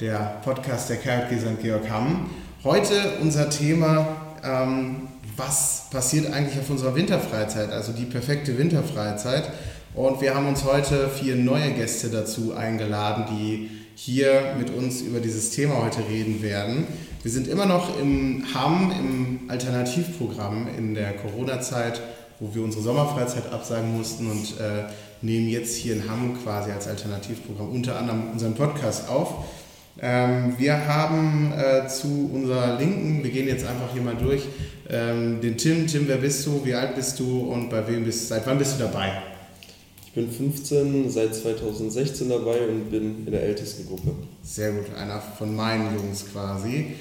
der 0.00 0.40
Podcast 0.42 0.88
der 0.88 0.96
KfG 0.96 1.38
St. 1.38 1.60
Georg 1.60 1.90
Hamm. 1.90 2.30
Heute 2.64 2.94
unser 3.20 3.50
Thema, 3.50 4.06
ähm, 4.42 5.08
was 5.36 5.88
passiert 5.90 6.32
eigentlich 6.32 6.58
auf 6.58 6.70
unserer 6.70 6.94
Winterfreizeit, 6.94 7.70
also 7.70 7.92
die 7.92 8.06
perfekte 8.06 8.56
Winterfreizeit. 8.56 9.50
Und 9.94 10.22
wir 10.22 10.34
haben 10.34 10.46
uns 10.46 10.64
heute 10.64 11.08
vier 11.08 11.36
neue 11.36 11.72
Gäste 11.72 12.08
dazu 12.08 12.54
eingeladen, 12.54 13.24
die 13.30 13.70
hier 13.94 14.54
mit 14.58 14.70
uns 14.70 15.02
über 15.02 15.20
dieses 15.20 15.50
Thema 15.50 15.84
heute 15.84 16.08
reden 16.08 16.42
werden. 16.42 16.86
Wir 17.22 17.30
sind 17.30 17.46
immer 17.46 17.66
noch 17.66 18.00
im 18.00 18.44
Hamm, 18.54 18.92
im 18.98 19.50
Alternativprogramm 19.50 20.68
in 20.78 20.94
der 20.94 21.12
Corona-Zeit, 21.12 22.00
wo 22.38 22.54
wir 22.54 22.62
unsere 22.62 22.82
Sommerfreizeit 22.82 23.52
absagen 23.52 23.94
mussten 23.94 24.30
und 24.30 24.58
äh, 24.60 24.84
nehmen 25.20 25.48
jetzt 25.50 25.76
hier 25.76 25.92
in 25.92 26.10
Hamm 26.10 26.42
quasi 26.42 26.70
als 26.70 26.88
Alternativprogramm 26.88 27.70
unter 27.70 27.98
anderem 27.98 28.30
unseren 28.32 28.54
Podcast 28.54 29.10
auf. 29.10 29.44
Ähm, 30.00 30.54
wir 30.56 30.86
haben 30.86 31.52
äh, 31.52 31.88
zu 31.88 32.30
unserer 32.32 32.78
Linken, 32.78 33.22
wir 33.22 33.30
gehen 33.30 33.48
jetzt 33.48 33.66
einfach 33.66 33.92
hier 33.92 34.02
mal 34.02 34.16
durch, 34.16 34.42
ähm, 34.88 35.40
den 35.40 35.56
Tim. 35.56 35.86
Tim, 35.86 36.08
wer 36.08 36.16
bist 36.16 36.46
du? 36.46 36.64
Wie 36.64 36.74
alt 36.74 36.94
bist 36.94 37.18
du 37.20 37.40
und 37.50 37.68
bei 37.68 37.86
wem 37.86 38.04
bist 38.04 38.28
Seit 38.28 38.46
wann 38.46 38.58
bist 38.58 38.78
du 38.78 38.84
dabei? 38.84 39.22
Ich 40.06 40.12
bin 40.12 40.30
15, 40.30 41.08
seit 41.08 41.34
2016 41.34 42.28
dabei 42.28 42.66
und 42.66 42.90
bin 42.90 43.26
in 43.26 43.30
der 43.30 43.42
ältesten 43.42 43.86
Gruppe. 43.86 44.10
Sehr 44.42 44.72
gut, 44.72 44.92
einer 44.96 45.20
von 45.20 45.54
meinen 45.54 45.96
Jungs 45.96 46.24
quasi. 46.32 46.94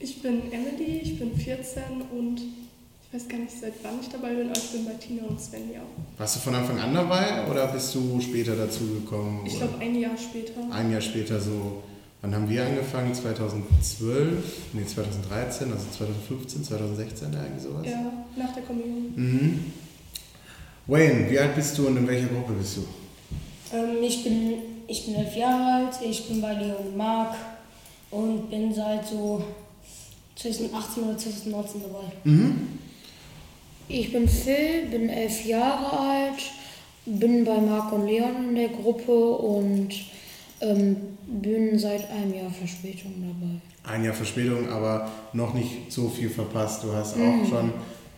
Ich 0.00 0.20
bin 0.20 0.50
Emily, 0.50 0.98
ich 1.00 1.18
bin 1.18 1.36
14 1.36 1.82
und 2.10 2.40
ich 3.12 3.20
weiß 3.20 3.28
gar 3.28 3.38
nicht, 3.40 3.52
seit 3.60 3.74
wann 3.82 4.00
ich 4.00 4.08
dabei 4.08 4.32
bin, 4.32 4.48
aber 4.48 4.56
ich 4.56 4.70
bin 4.70 4.86
bei 4.86 4.94
Tina 4.94 5.24
und 5.24 5.38
Svenja. 5.38 5.82
Warst 6.16 6.36
du 6.36 6.40
von 6.40 6.54
Anfang 6.54 6.80
an 6.80 6.94
dabei 6.94 7.46
oder 7.46 7.66
bist 7.66 7.94
du 7.94 8.18
später 8.22 8.56
dazugekommen? 8.56 9.44
Ich 9.44 9.58
glaube 9.58 9.78
ein 9.80 9.94
Jahr 9.94 10.16
später. 10.16 10.54
Ein 10.70 10.90
Jahr 10.90 11.00
später 11.02 11.38
so. 11.38 11.82
Wann 12.22 12.34
haben 12.34 12.48
wir 12.48 12.64
angefangen? 12.64 13.12
2012? 13.12 14.72
Nee, 14.72 14.86
2013, 14.86 15.72
also 15.72 15.84
2015, 15.90 16.64
2016, 16.64 17.32
irgendwie 17.34 17.60
sowas? 17.60 17.86
Ja, 17.86 18.12
nach 18.36 18.54
der 18.54 18.62
Kommunion. 18.62 19.12
Mhm. 19.14 19.72
Wayne, 20.86 21.30
wie 21.30 21.38
alt 21.38 21.54
bist 21.54 21.76
du 21.76 21.88
und 21.88 21.98
in 21.98 22.08
welcher 22.08 22.28
Gruppe 22.28 22.54
bist 22.54 22.78
du? 22.78 22.84
Ähm, 23.76 24.02
ich, 24.02 24.24
bin, 24.24 24.54
ich 24.86 25.04
bin 25.04 25.16
elf 25.16 25.36
Jahre 25.36 25.86
alt, 25.86 25.98
ich 26.02 26.28
bin 26.28 26.40
bei 26.40 26.54
Leon 26.54 26.76
und 26.76 26.96
Marc 26.96 27.34
und 28.10 28.48
bin 28.48 28.72
seit 28.72 29.06
so 29.06 29.44
2018 30.36 31.02
oder 31.02 31.18
2019 31.18 31.82
dabei. 31.82 32.12
Mhm. 32.24 32.78
Ich 33.88 34.12
bin 34.12 34.28
Phil, 34.28 34.86
bin 34.90 35.08
elf 35.08 35.44
Jahre 35.44 35.98
alt, 35.98 36.42
bin 37.04 37.44
bei 37.44 37.58
Marc 37.60 37.92
und 37.92 38.06
Leon 38.06 38.50
in 38.50 38.54
der 38.54 38.68
Gruppe 38.68 39.12
und 39.12 39.90
ähm, 40.60 40.96
bin 41.26 41.78
seit 41.78 42.08
einem 42.10 42.34
Jahr 42.34 42.50
Verspätung 42.50 43.12
dabei. 43.20 43.94
Ein 43.94 44.04
Jahr 44.04 44.14
Verspätung, 44.14 44.68
aber 44.68 45.10
noch 45.32 45.54
nicht 45.54 45.92
so 45.92 46.08
viel 46.08 46.30
verpasst. 46.30 46.84
Du 46.84 46.92
hast 46.92 47.14
auch 47.14 47.48
schon 47.48 47.72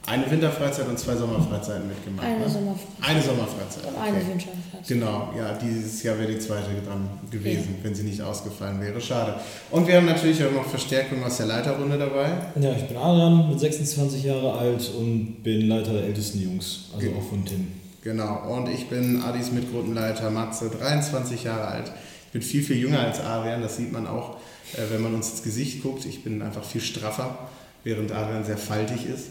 eine 0.07 0.31
Winterfreizeit 0.31 0.87
und 0.89 0.99
zwei 0.99 1.17
Sommerfreizeiten 1.17 1.89
mitgemacht. 1.89 2.27
Eine 2.27 2.41
ne? 2.41 2.49
Sommerfreizeit. 2.49 3.09
Eine 3.09 3.23
Sommerfreizeit. 3.23 3.87
Und 3.87 3.97
eine 3.97 4.17
okay. 4.19 4.27
Winterfreizeit. 4.29 4.87
Genau, 4.87 5.33
ja, 5.39 5.55
dieses 5.57 6.03
Jahr 6.03 6.19
wäre 6.19 6.31
die 6.33 6.39
zweite 6.39 6.69
dran 6.87 7.09
gewesen, 7.31 7.77
wenn 7.83 7.95
sie 7.95 8.03
nicht 8.03 8.21
ausgefallen 8.21 8.81
wäre. 8.83 9.01
Schade. 9.01 9.37
Und 9.71 9.87
wir 9.89 9.97
haben 9.97 10.05
natürlich 10.07 10.45
auch 10.45 10.51
noch 10.53 10.67
Verstärkung 10.67 11.25
aus 11.25 11.39
der 11.39 11.47
Leiterrunde 11.47 11.97
dabei. 11.97 12.29
Ja, 12.61 12.73
ich 12.73 12.85
bin 12.87 12.97
Adrian, 12.99 13.49
bin 13.49 13.59
26 13.59 14.25
Jahre 14.25 14.53
alt 14.59 14.91
und 14.99 15.43
bin 15.43 15.69
Leiter 15.69 15.93
der 15.95 16.05
ältesten 16.05 16.43
Jungs, 16.43 16.91
also 16.95 17.07
Ge- 17.07 17.17
auch 17.17 17.23
von 17.27 17.45
Tim. 17.47 17.69
Genau, 18.03 18.55
und 18.55 18.69
ich 18.69 18.89
bin 18.91 19.23
Adis 19.23 19.51
Mitgruppenleiter 19.53 20.29
Matze, 20.31 20.69
23 20.69 21.45
Jahre 21.45 21.67
alt. 21.69 21.91
Ich 22.27 22.33
bin 22.33 22.43
viel, 22.43 22.63
viel 22.63 22.77
jünger 22.77 23.01
als 23.01 23.21
Adrian, 23.21 23.63
das 23.63 23.79
sieht 23.79 23.91
man 23.91 24.07
auch, 24.07 24.37
äh, 24.75 24.93
wenn 24.93 25.01
man 25.01 25.15
uns 25.15 25.31
ins 25.31 25.43
Gesicht 25.43 25.83
guckt. 25.83 26.05
Ich 26.05 26.23
bin 26.23 26.43
einfach 26.43 26.63
viel 26.65 26.83
straffer, 26.83 27.39
während 27.85 28.13
Adrian 28.13 28.45
sehr 28.45 28.59
faltig 28.59 29.07
ist. 29.07 29.29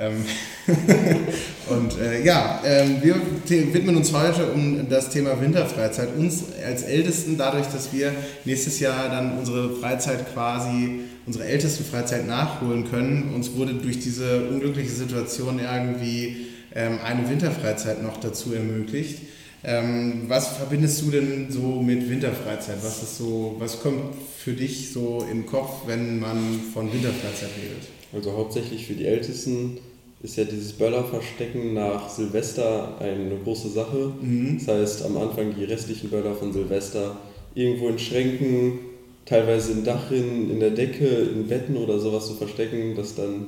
Ähm 0.00 0.24
und 1.68 1.98
äh, 1.98 2.24
ja, 2.24 2.62
ähm, 2.64 3.02
wir 3.02 3.16
widmen 3.46 3.96
uns 3.96 4.12
heute 4.12 4.46
um 4.52 4.88
das 4.88 5.10
Thema 5.10 5.40
Winterfreizeit. 5.40 6.16
Uns 6.16 6.44
als 6.64 6.82
Ältesten, 6.84 7.36
dadurch, 7.36 7.66
dass 7.66 7.92
wir 7.92 8.12
nächstes 8.44 8.80
Jahr 8.80 9.10
dann 9.10 9.38
unsere 9.38 9.76
Freizeit 9.76 10.32
quasi, 10.32 11.00
unsere 11.26 11.44
älteste 11.44 11.84
Freizeit 11.84 12.26
nachholen 12.26 12.88
können. 12.90 13.34
Uns 13.34 13.54
wurde 13.56 13.74
durch 13.74 13.98
diese 13.98 14.48
unglückliche 14.48 14.90
Situation 14.90 15.58
irgendwie 15.58 16.46
ähm, 16.74 16.98
eine 17.04 17.28
Winterfreizeit 17.28 18.02
noch 18.02 18.16
dazu 18.16 18.54
ermöglicht. 18.54 19.18
Ähm, 19.62 20.22
was 20.28 20.56
verbindest 20.56 21.02
du 21.02 21.10
denn 21.10 21.50
so 21.50 21.82
mit 21.82 22.08
Winterfreizeit? 22.08 22.78
Was 22.82 23.02
ist 23.02 23.18
so, 23.18 23.56
was 23.58 23.80
kommt 23.82 24.14
für 24.38 24.52
dich 24.52 24.92
so 24.92 25.26
im 25.30 25.44
Kopf, 25.44 25.86
wenn 25.86 26.20
man 26.20 26.38
von 26.72 26.90
Winterfreizeit 26.90 27.50
redet? 27.62 27.88
Also 28.14 28.32
hauptsächlich 28.32 28.86
für 28.86 28.94
die 28.94 29.06
Ältesten 29.06 29.78
ist 30.22 30.36
ja 30.36 30.44
dieses 30.44 30.72
Böllerverstecken 30.74 31.74
nach 31.74 32.08
Silvester 32.08 32.98
eine 33.00 33.36
große 33.42 33.68
Sache. 33.70 34.12
Mhm. 34.20 34.58
Das 34.58 34.68
heißt, 34.68 35.06
am 35.06 35.16
Anfang 35.16 35.54
die 35.54 35.64
restlichen 35.64 36.10
Böller 36.10 36.34
von 36.34 36.52
Silvester 36.52 37.16
irgendwo 37.54 37.88
in 37.88 37.98
Schränken, 37.98 38.80
teilweise 39.24 39.72
in 39.72 39.84
Dachrinnen, 39.84 40.50
in 40.50 40.60
der 40.60 40.70
Decke, 40.70 41.06
in 41.06 41.48
Betten 41.48 41.76
oder 41.76 41.98
sowas 41.98 42.26
zu 42.26 42.34
verstecken, 42.34 42.94
dass 42.96 43.14
dann 43.14 43.46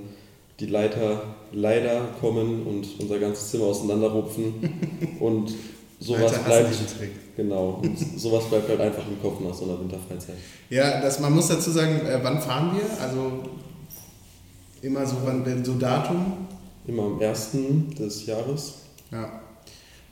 die 0.60 0.66
Leiter 0.66 1.22
leider 1.52 2.08
kommen 2.20 2.66
und 2.66 2.88
unser 2.98 3.18
ganzes 3.18 3.50
Zimmer 3.50 3.64
auseinanderrupfen. 3.64 4.54
und 5.20 5.52
sowas 6.00 6.32
Alter 6.32 6.44
bleibt. 6.44 6.96
Genau, 7.36 7.80
und 7.82 7.98
sowas 8.18 8.44
bleibt 8.44 8.68
halt 8.68 8.80
einfach 8.80 9.06
im 9.06 9.20
Kopf 9.20 9.40
nach 9.40 9.54
so 9.54 9.64
einer 9.64 9.78
Winterfreizeit. 9.78 10.36
Ja, 10.68 11.00
das, 11.00 11.20
man 11.20 11.32
muss 11.32 11.48
dazu 11.48 11.70
sagen, 11.70 12.00
äh, 12.06 12.18
wann 12.22 12.40
fahren 12.40 12.76
wir? 12.76 13.02
Also 13.02 13.32
immer 14.82 15.06
so, 15.06 15.16
wann, 15.24 15.44
wenn 15.46 15.64
so 15.64 15.74
Datum? 15.74 16.48
Immer 16.86 17.04
am 17.04 17.20
ersten 17.20 17.94
des 17.94 18.26
Jahres. 18.26 18.74
Ja. 19.10 19.40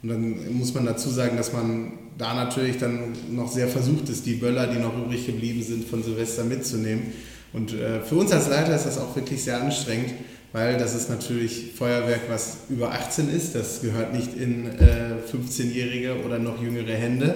Und 0.02 0.08
dann 0.08 0.56
muss 0.56 0.72
man 0.72 0.86
dazu 0.86 1.10
sagen, 1.10 1.36
dass 1.36 1.52
man 1.52 1.92
da 2.16 2.34
natürlich 2.34 2.78
dann 2.78 3.12
noch 3.30 3.50
sehr 3.50 3.68
versucht 3.68 4.08
ist, 4.08 4.24
die 4.26 4.34
Böller, 4.34 4.66
die 4.66 4.78
noch 4.78 4.96
übrig 4.96 5.26
geblieben 5.26 5.62
sind, 5.62 5.86
von 5.86 6.02
Silvester 6.02 6.44
mitzunehmen. 6.44 7.12
Und 7.52 7.74
äh, 7.74 8.00
für 8.00 8.14
uns 8.16 8.32
als 8.32 8.48
Leiter 8.48 8.74
ist 8.74 8.86
das 8.86 8.98
auch 8.98 9.14
wirklich 9.16 9.42
sehr 9.42 9.60
anstrengend, 9.60 10.14
weil 10.52 10.78
das 10.78 10.94
ist 10.94 11.10
natürlich 11.10 11.72
Feuerwerk, 11.76 12.22
was 12.28 12.58
über 12.68 12.92
18 12.92 13.28
ist. 13.28 13.54
Das 13.54 13.82
gehört 13.82 14.14
nicht 14.14 14.36
in 14.36 14.66
äh, 14.66 15.16
15-jährige 15.30 16.24
oder 16.24 16.38
noch 16.38 16.62
jüngere 16.62 16.94
Hände. 16.94 17.34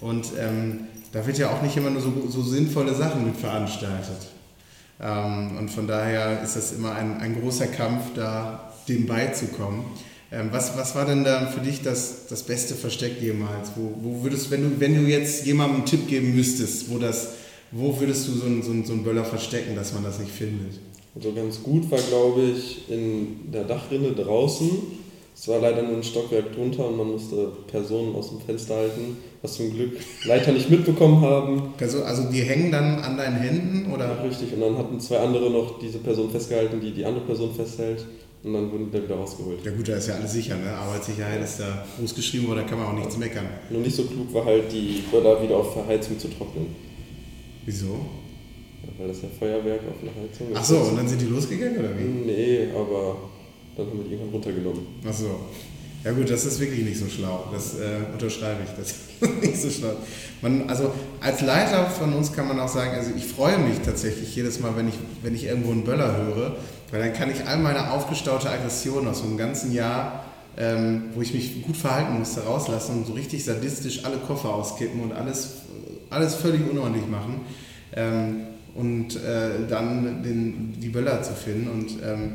Und 0.00 0.26
ähm, 0.38 0.80
da 1.12 1.26
wird 1.26 1.38
ja 1.38 1.50
auch 1.50 1.62
nicht 1.62 1.76
immer 1.76 1.90
nur 1.90 2.02
so, 2.02 2.12
so 2.28 2.42
sinnvolle 2.42 2.94
Sachen 2.94 3.24
mit 3.24 3.36
veranstaltet. 3.36 4.28
Ähm, 5.00 5.56
und 5.58 5.70
von 5.70 5.86
daher 5.86 6.42
ist 6.42 6.56
das 6.56 6.72
immer 6.72 6.94
ein, 6.94 7.20
ein 7.20 7.40
großer 7.40 7.66
Kampf, 7.66 8.14
da 8.14 8.72
dem 8.88 9.06
beizukommen. 9.06 9.84
Ähm, 10.30 10.48
was, 10.50 10.76
was 10.76 10.94
war 10.94 11.06
denn 11.06 11.24
da 11.24 11.46
für 11.46 11.60
dich 11.60 11.82
das, 11.82 12.26
das 12.28 12.42
beste 12.42 12.74
Versteck 12.74 13.20
jemals? 13.20 13.70
Wo, 13.76 13.94
wo 14.00 14.22
würdest, 14.22 14.50
wenn 14.50 14.62
du, 14.62 14.80
wenn 14.80 14.94
du 14.94 15.08
jetzt 15.08 15.46
jemandem 15.46 15.78
einen 15.78 15.86
Tipp 15.86 16.08
geben 16.08 16.34
müsstest, 16.34 16.90
wo, 16.90 16.98
das, 16.98 17.34
wo 17.70 17.98
würdest 17.98 18.28
du 18.28 18.32
so 18.32 18.46
einen, 18.46 18.62
so, 18.62 18.70
einen, 18.70 18.84
so 18.84 18.92
einen 18.92 19.04
Böller 19.04 19.24
verstecken, 19.24 19.76
dass 19.76 19.92
man 19.92 20.02
das 20.02 20.18
nicht 20.18 20.32
findet? 20.32 20.78
Also 21.14 21.32
ganz 21.32 21.62
gut 21.62 21.88
war, 21.90 22.00
glaube 22.00 22.42
ich, 22.42 22.90
in 22.90 23.52
der 23.52 23.64
Dachrinne 23.64 24.12
draußen. 24.12 24.70
Es 25.36 25.48
war 25.48 25.58
leider 25.58 25.82
nur 25.82 25.96
ein 25.96 26.02
Stockwerk 26.04 26.54
drunter 26.54 26.86
und 26.86 26.96
man 26.96 27.10
musste 27.10 27.48
Personen 27.66 28.14
aus 28.14 28.30
dem 28.30 28.40
Fenster 28.40 28.76
halten, 28.76 29.16
was 29.42 29.54
zum 29.54 29.72
Glück 29.74 29.98
Leiter 30.24 30.52
nicht 30.52 30.70
mitbekommen 30.70 31.20
haben. 31.22 31.74
Also, 31.80 32.04
also 32.04 32.30
die 32.30 32.42
hängen 32.42 32.70
dann 32.70 33.00
an 33.00 33.16
deinen 33.16 33.36
Händen 33.36 33.92
oder? 33.92 34.22
Richtig, 34.24 34.52
und 34.54 34.60
dann 34.60 34.78
hatten 34.78 35.00
zwei 35.00 35.18
andere 35.18 35.50
noch 35.50 35.80
diese 35.80 35.98
Person 35.98 36.30
festgehalten, 36.30 36.80
die 36.80 36.92
die 36.92 37.04
andere 37.04 37.24
Person 37.24 37.52
festhält. 37.52 38.06
Und 38.44 38.52
dann 38.52 38.70
wurden 38.70 38.86
die 38.86 38.92
dann 38.92 39.04
wieder 39.04 39.16
rausgeholt. 39.16 39.64
Ja 39.64 39.72
gut, 39.72 39.88
da 39.88 39.96
ist 39.96 40.06
ja 40.06 40.16
alles 40.16 40.32
sicher, 40.32 40.54
ne? 40.56 40.70
Arbeitssicherheit 40.70 41.42
ist 41.42 41.60
da 41.60 41.84
groß 41.98 42.14
geschrieben, 42.14 42.46
aber 42.46 42.56
da 42.56 42.62
kann 42.62 42.78
man 42.78 42.88
auch 42.88 42.98
nichts 42.98 43.16
meckern. 43.16 43.46
Nur 43.70 43.80
nicht 43.80 43.96
so 43.96 44.04
klug 44.04 44.32
war 44.34 44.44
halt, 44.44 44.70
die 44.70 45.02
Böller 45.10 45.42
wieder 45.42 45.56
auf 45.56 45.72
Verheizung 45.72 46.18
zu 46.18 46.28
trocknen. 46.28 46.66
Wieso? 47.64 47.86
Ja, 47.86 48.88
weil 48.98 49.08
das 49.08 49.22
ja 49.22 49.28
Feuerwerk 49.38 49.80
auf 49.88 50.02
einer 50.02 50.12
Heizung 50.12 50.52
ist. 50.52 50.58
Ach 50.58 50.64
so, 50.64 50.76
und 50.76 50.96
dann 50.96 51.08
sind 51.08 51.22
die 51.22 51.26
losgegangen 51.26 51.78
oder 51.78 51.98
wie? 51.98 52.02
Nee, 52.04 52.68
aber 52.74 53.16
dann 53.76 53.86
haben 53.86 53.98
wir 53.98 54.04
die 54.04 54.12
irgendwann 54.12 54.34
runtergenommen. 54.34 54.86
Ach 55.08 55.12
so. 55.12 55.40
Ja 56.04 56.12
gut, 56.12 56.28
das 56.28 56.44
ist 56.44 56.60
wirklich 56.60 56.84
nicht 56.84 56.98
so 56.98 57.06
schlau. 57.06 57.48
Das 57.50 57.74
äh, 57.74 58.12
unterschreibe 58.12 58.60
ich. 58.62 58.70
Das 58.76 58.90
ist 59.30 59.42
nicht 59.42 59.60
so 59.60 59.70
schlau. 59.70 59.92
Man, 60.42 60.68
also 60.68 60.92
als 61.20 61.40
Leiter 61.40 61.86
von 61.86 62.12
uns 62.12 62.30
kann 62.32 62.46
man 62.46 62.60
auch 62.60 62.68
sagen, 62.68 62.90
also 62.90 63.10
ich 63.16 63.24
freue 63.24 63.58
mich 63.58 63.78
tatsächlich 63.82 64.36
jedes 64.36 64.60
Mal, 64.60 64.76
wenn 64.76 64.88
ich, 64.88 64.94
wenn 65.22 65.34
ich 65.34 65.44
irgendwo 65.44 65.72
einen 65.72 65.84
Böller 65.84 66.14
höre, 66.14 66.56
weil 66.90 67.00
dann 67.00 67.14
kann 67.14 67.30
ich 67.30 67.46
all 67.46 67.58
meine 67.58 67.90
aufgestaute 67.90 68.50
Aggression 68.50 69.08
aus 69.08 69.20
so 69.20 69.24
einem 69.24 69.38
ganzen 69.38 69.72
Jahr, 69.72 70.26
ähm, 70.58 71.04
wo 71.14 71.22
ich 71.22 71.32
mich 71.32 71.62
gut 71.62 71.76
verhalten 71.76 72.18
musste, 72.18 72.42
rauslassen 72.42 72.98
und 72.98 73.06
so 73.06 73.14
richtig 73.14 73.42
sadistisch 73.42 74.04
alle 74.04 74.18
Koffer 74.18 74.54
auskippen 74.54 75.00
und 75.00 75.12
alles, 75.12 75.62
alles 76.10 76.34
völlig 76.34 76.68
unordentlich 76.70 77.08
machen. 77.08 77.40
Ähm, 77.96 78.40
und 78.74 79.16
äh, 79.16 79.66
dann 79.68 80.22
den, 80.22 80.78
die 80.80 80.88
Böller 80.88 81.22
zu 81.22 81.32
finden 81.32 81.68
und 81.68 82.02
ähm, 82.04 82.32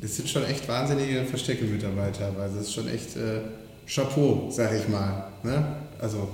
das 0.00 0.16
sind 0.16 0.28
schon 0.28 0.44
echt 0.44 0.68
wahnsinnige 0.68 1.24
Verstecke 1.24 1.64
mit 1.64 1.82
dabei 1.82 2.10
teilweise. 2.10 2.56
Das 2.56 2.66
ist 2.66 2.74
schon 2.74 2.88
echt, 2.88 3.16
äh, 3.16 3.40
Chapeau, 3.86 4.48
sag 4.50 4.70
ich 4.74 4.88
mal. 4.88 5.24
Ne? 5.42 5.64
Also, 6.00 6.28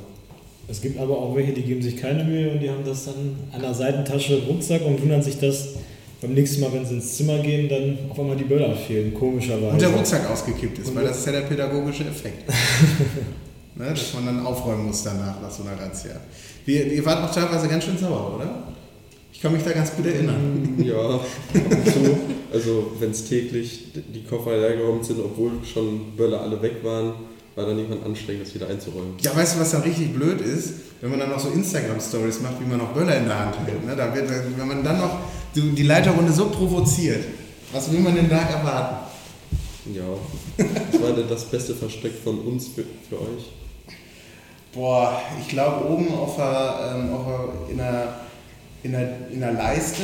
Es 0.68 0.80
gibt 0.80 0.98
aber 1.00 1.18
auch 1.18 1.34
welche, 1.34 1.52
die 1.52 1.62
geben 1.62 1.82
sich 1.82 1.96
keine 1.96 2.22
Mühe 2.24 2.52
und 2.52 2.60
die 2.60 2.70
haben 2.70 2.84
das 2.84 3.06
dann 3.06 3.36
an 3.52 3.60
der 3.60 3.74
Seitentasche 3.74 4.36
im 4.36 4.44
Rucksack 4.44 4.84
und 4.86 5.00
wundern 5.02 5.22
sich, 5.22 5.38
dass 5.38 5.70
beim 6.20 6.34
nächsten 6.34 6.60
Mal, 6.60 6.72
wenn 6.72 6.84
sie 6.86 6.94
ins 6.94 7.16
Zimmer 7.16 7.38
gehen, 7.38 7.68
dann 7.68 8.10
auf 8.10 8.18
einmal 8.20 8.36
die 8.36 8.44
Böller 8.44 8.76
fehlen, 8.76 9.14
komischerweise. 9.14 9.68
und 9.68 9.80
der 9.80 9.88
Rucksack 9.88 10.30
ausgekippt 10.30 10.78
ist, 10.78 10.94
weil 10.94 11.04
das 11.04 11.18
ist 11.18 11.26
ja 11.26 11.32
der 11.32 11.40
pädagogische 11.42 12.04
Effekt. 12.04 12.48
ne? 13.74 13.86
Dass 13.88 14.14
man 14.14 14.26
dann 14.26 14.46
aufräumen 14.46 14.86
muss 14.86 15.02
danach 15.02 15.40
nach 15.40 15.50
so 15.50 15.64
einer 15.64 15.80
Razzia. 15.80 16.16
Wir, 16.66 16.86
ihr 16.92 17.04
wart 17.04 17.24
auch 17.24 17.34
teilweise 17.34 17.66
ganz 17.68 17.84
schön 17.84 17.98
sauer, 17.98 18.36
oder? 18.36 18.64
Ich 19.32 19.40
kann 19.40 19.52
mich 19.52 19.62
da 19.62 19.72
ganz 19.72 19.94
gut 19.94 20.06
erinnern. 20.06 20.74
Ja, 20.84 20.96
ab 20.96 21.24
und 21.54 21.86
zu. 21.86 22.18
Also 22.52 22.92
wenn 22.98 23.10
es 23.10 23.24
täglich 23.28 23.92
die 23.94 24.24
Koffer 24.24 24.56
leergeräumt 24.56 25.04
sind, 25.04 25.20
obwohl 25.20 25.52
schon 25.64 26.16
Böller 26.16 26.40
alle 26.40 26.60
weg 26.60 26.82
waren, 26.82 27.14
war 27.54 27.66
dann 27.66 27.78
irgendwann 27.78 28.04
anstrengend, 28.04 28.46
das 28.46 28.54
wieder 28.54 28.68
einzuräumen. 28.68 29.14
Ja, 29.20 29.34
weißt 29.34 29.56
du, 29.56 29.60
was 29.60 29.70
dann 29.70 29.82
richtig 29.82 30.14
blöd 30.14 30.40
ist? 30.40 30.74
Wenn 31.00 31.10
man 31.10 31.20
dann 31.20 31.30
noch 31.30 31.40
so 31.40 31.48
Instagram-Stories 31.50 32.40
macht, 32.40 32.60
wie 32.60 32.66
man 32.68 32.78
noch 32.78 32.92
Böller 32.92 33.16
in 33.16 33.26
der 33.26 33.38
Hand 33.38 33.56
hält. 33.66 33.84
Ne? 33.86 33.96
Da 33.96 34.14
wird, 34.14 34.28
wenn 34.28 34.68
man 34.68 34.84
dann 34.84 34.98
noch 34.98 35.18
die 35.54 35.82
Leiterrunde 35.82 36.32
so 36.32 36.50
provoziert, 36.50 37.24
was 37.72 37.90
will 37.90 38.00
man 38.00 38.14
denn 38.14 38.28
da 38.28 38.38
erwarten? 38.38 38.96
Ja, 39.94 40.04
was 40.56 41.02
war 41.02 41.12
denn 41.12 41.28
das 41.28 41.44
beste 41.44 41.74
Versteck 41.74 42.12
von 42.22 42.38
uns 42.40 42.68
für, 42.68 42.84
für 43.08 43.16
euch? 43.16 43.50
Boah, 44.72 45.20
ich 45.40 45.48
glaube 45.48 45.88
oben 45.88 46.12
auf 46.14 46.36
der, 46.36 46.94
ähm, 46.94 47.12
auf 47.12 47.26
der, 47.26 47.70
in, 47.70 47.78
der, 47.78 48.20
in, 48.82 48.92
der, 48.92 49.12
in 49.32 49.40
der 49.40 49.52
Leiste, 49.52 50.02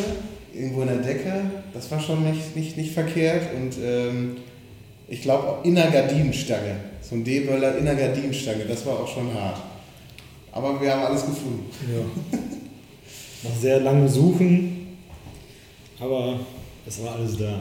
irgendwo 0.53 0.83
in 0.83 0.89
der 0.89 0.99
Decke, 0.99 1.33
das 1.73 1.91
war 1.91 2.01
schon 2.01 2.25
nicht, 2.25 2.57
nicht, 2.57 2.77
nicht 2.77 2.93
verkehrt. 2.93 3.49
Und 3.55 3.77
ähm, 3.83 4.37
ich 5.09 5.23
glaube 5.23 5.49
auch 5.49 5.65
in 5.65 5.75
der 5.75 5.91
Gardinenstange, 5.91 6.77
so 7.03 7.15
ein 7.15 7.25
D-Böller 7.25 7.79
in 7.79 7.85
der 7.85 7.95
Gardinenstange, 7.95 8.65
das 8.65 8.85
war 8.87 9.01
auch 9.01 9.09
schon 9.09 9.33
hart. 9.33 9.61
Aber 10.53 10.81
wir 10.81 10.93
haben 10.93 11.05
alles 11.05 11.27
gefunden. 11.27 11.71
Ja. 11.93 12.39
Nach 13.45 13.57
sehr 13.61 13.81
langem 13.81 14.09
Suchen, 14.09 14.97
aber 16.01 16.41
es 16.87 17.03
war 17.03 17.15
alles 17.15 17.37
da. 17.37 17.61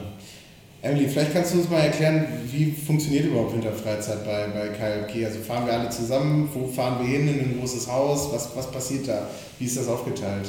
Emily, 0.82 1.08
vielleicht 1.08 1.32
kannst 1.32 1.52
du 1.52 1.58
uns 1.58 1.68
mal 1.68 1.80
erklären, 1.80 2.26
wie 2.50 2.70
funktioniert 2.70 3.26
überhaupt 3.26 3.54
Winterfreizeit 3.54 4.24
bei, 4.24 4.46
bei 4.48 4.68
KLK? 4.68 5.24
Also 5.24 5.40
fahren 5.40 5.66
wir 5.66 5.72
alle 5.72 5.90
zusammen? 5.90 6.48
Wo 6.52 6.66
fahren 6.66 6.98
wir 7.00 7.18
hin? 7.18 7.28
In 7.28 7.40
ein 7.40 7.56
großes 7.58 7.90
Haus? 7.90 8.32
Was, 8.32 8.50
was 8.54 8.70
passiert 8.70 9.08
da? 9.08 9.26
Wie 9.58 9.64
ist 9.64 9.76
das 9.76 9.88
aufgeteilt? 9.88 10.48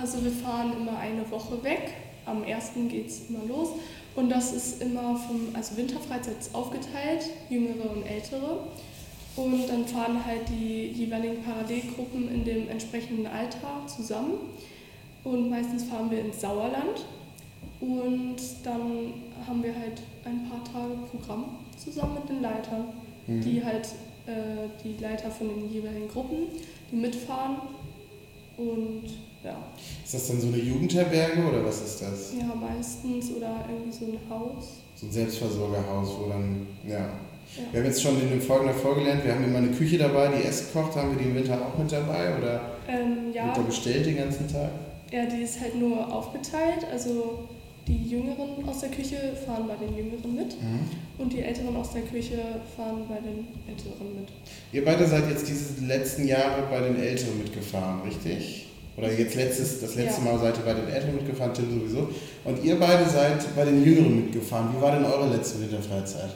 Also 0.00 0.22
wir 0.22 0.30
fahren 0.32 0.72
immer 0.78 0.98
eine 0.98 1.28
Woche 1.30 1.62
weg. 1.64 1.92
Am 2.24 2.42
1. 2.44 2.72
geht 2.88 3.08
es 3.08 3.28
immer 3.28 3.44
los. 3.48 3.70
Und 4.14 4.30
das 4.30 4.52
ist 4.52 4.82
immer 4.82 5.16
vom, 5.16 5.48
also 5.54 5.76
Winterfreizeit 5.76 6.38
ist 6.38 6.54
aufgeteilt, 6.54 7.28
jüngere 7.50 7.90
und 7.90 8.04
ältere. 8.04 8.60
Und 9.36 9.68
dann 9.68 9.86
fahren 9.86 10.24
halt 10.24 10.48
die 10.48 10.86
jeweiligen 10.88 11.42
Parallelgruppen 11.42 12.30
in 12.32 12.44
dem 12.44 12.68
entsprechenden 12.68 13.26
Alter 13.26 13.86
zusammen. 13.86 14.34
Und 15.24 15.50
meistens 15.50 15.84
fahren 15.84 16.10
wir 16.10 16.20
ins 16.20 16.40
Sauerland. 16.40 17.04
Und 17.80 18.36
dann 18.64 19.12
haben 19.46 19.62
wir 19.62 19.74
halt 19.74 20.00
ein 20.24 20.48
paar 20.48 20.64
Tage 20.64 20.94
Programm 21.10 21.44
zusammen 21.76 22.14
mit 22.14 22.28
den 22.28 22.42
Leitern, 22.42 22.86
Mhm. 23.26 23.40
die 23.40 23.64
halt 23.64 23.86
äh, 24.26 24.68
die 24.82 25.02
Leiter 25.02 25.30
von 25.30 25.48
den 25.48 25.70
jeweiligen 25.70 26.08
Gruppen, 26.08 26.46
die 26.90 26.96
mitfahren. 26.96 27.56
Und 28.56 29.02
ja, 29.46 29.56
Ist 30.04 30.14
das 30.14 30.28
dann 30.28 30.40
so 30.40 30.48
eine 30.48 30.58
Jugendherberge 30.58 31.42
oder 31.48 31.64
was 31.64 31.80
ist 31.82 32.02
das? 32.02 32.32
ja, 32.38 32.52
meistens 32.54 33.30
oder 33.36 33.64
irgendwie 33.68 33.96
so 33.96 34.04
ein 34.06 34.18
Haus. 34.28 34.64
So 34.96 35.06
ein 35.06 35.12
Selbstversorgerhaus, 35.12 36.08
wo 36.20 36.28
dann, 36.28 36.66
ja. 36.86 36.98
Ja. 36.98 37.62
Wir 37.70 37.80
haben 37.80 37.86
jetzt 37.86 38.02
schon 38.02 38.20
in 38.20 38.28
den 38.30 38.40
Folgen 38.40 38.66
davor 38.66 38.96
gelernt, 38.96 39.24
wir 39.24 39.32
haben 39.34 39.44
immer 39.44 39.58
eine 39.58 39.70
Küche 39.70 39.96
dabei, 39.98 40.28
die 40.36 40.42
Essen 40.46 40.66
kocht. 40.72 40.96
Haben 40.96 41.10
wir 41.16 41.22
die 41.22 41.28
im 41.30 41.36
Winter 41.36 41.58
auch 41.64 41.78
mit 41.78 41.90
dabei 41.92 42.36
oder 42.36 42.72
Ähm, 42.88 43.32
ja, 43.32 43.46
wird 43.46 43.56
da 43.58 43.62
bestellt 43.62 44.04
den 44.06 44.16
ganzen 44.16 44.48
Tag? 44.52 44.70
ja, 45.12 45.24
die 45.26 45.42
ist 45.42 45.60
halt 45.60 45.76
nur 45.76 46.12
aufgeteilt. 46.12 46.84
Also 46.90 47.46
die 47.86 48.02
Jüngeren 48.10 48.68
aus 48.68 48.80
der 48.80 48.88
Küche 48.90 49.16
fahren 49.46 49.68
bei 49.68 49.76
den 49.76 49.96
Jüngeren 49.96 50.34
mit 50.34 50.60
Mhm. 50.60 50.80
und 51.18 51.32
die 51.32 51.40
Älteren 51.40 51.76
aus 51.76 51.92
der 51.92 52.02
Küche 52.02 52.36
fahren 52.76 53.02
bei 53.08 53.20
den 53.20 53.46
Älteren 53.68 54.16
mit. 54.20 54.28
Ihr 54.72 54.84
beide 54.84 55.06
seid 55.06 55.28
jetzt 55.30 55.46
diese 55.48 55.84
letzten 55.86 56.26
Jahre 56.26 56.64
bei 56.68 56.80
den 56.80 56.98
Älteren 57.00 57.38
mitgefahren, 57.38 58.02
richtig? 58.02 58.66
Oder 58.96 59.12
jetzt 59.12 59.34
letztes, 59.34 59.80
das 59.80 59.94
letzte 59.94 60.24
Ja. 60.24 60.32
Mal 60.32 60.38
seid 60.38 60.56
ihr 60.56 60.64
bei 60.64 60.74
den 60.74 60.88
Älteren 60.88 61.16
mitgefahren, 61.16 61.52
Tim 61.52 61.80
sowieso. 61.80 62.08
Und 62.44 62.64
ihr 62.64 62.80
beide 62.80 63.08
seid 63.08 63.54
bei 63.54 63.64
den 63.64 63.84
Jüngeren 63.84 64.24
mitgefahren. 64.24 64.74
Wie 64.74 64.80
war 64.80 64.92
denn 64.92 65.04
eure 65.04 65.28
letzte 65.28 65.60
Winterfreizeit? 65.60 66.30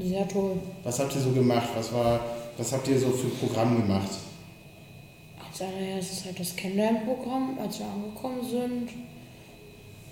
Sehr 0.00 0.26
toll. 0.26 0.56
Was 0.82 0.98
habt 0.98 1.14
ihr 1.14 1.20
so 1.20 1.30
gemacht? 1.30 1.68
Was, 1.76 1.92
war, 1.92 2.20
was 2.56 2.72
habt 2.72 2.88
ihr 2.88 2.98
so 2.98 3.10
für 3.10 3.28
Programm 3.28 3.76
gemacht? 3.76 4.10
Als 5.38 5.60
allererstes 5.60 6.24
halt 6.24 6.40
das 6.40 6.56
Kennenlernprogramm, 6.56 7.58
als 7.62 7.78
wir 7.78 7.86
angekommen 7.86 8.40
sind. 8.48 8.88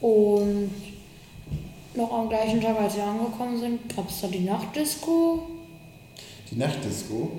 Und 0.00 0.70
noch 1.94 2.12
am 2.12 2.28
gleichen 2.28 2.60
Tag, 2.60 2.78
als 2.78 2.96
wir 2.96 3.04
angekommen 3.04 3.58
sind, 3.58 3.96
gab 3.96 4.08
es 4.08 4.20
da 4.20 4.28
die 4.28 4.40
Nachtdisco. 4.40 5.48
Die 6.50 6.56
Nachtdisco. 6.56 7.32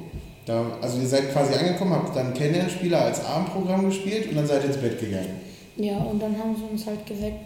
Da, 0.45 0.65
also 0.81 0.99
ihr 0.99 1.07
seid 1.07 1.31
quasi 1.31 1.53
angekommen, 1.53 1.93
habt 1.93 2.15
dann 2.15 2.33
Kennenlernspieler 2.33 2.99
als 3.05 3.23
Abendprogramm 3.23 3.85
gespielt 3.85 4.27
und 4.29 4.35
dann 4.35 4.47
seid 4.47 4.61
ihr 4.63 4.69
ins 4.69 4.77
Bett 4.77 4.99
gegangen. 4.99 5.39
Ja, 5.77 5.97
und 5.97 6.21
dann 6.21 6.37
haben 6.37 6.55
sie 6.55 6.63
uns 6.63 6.85
halt 6.85 7.05
geweckt. 7.05 7.45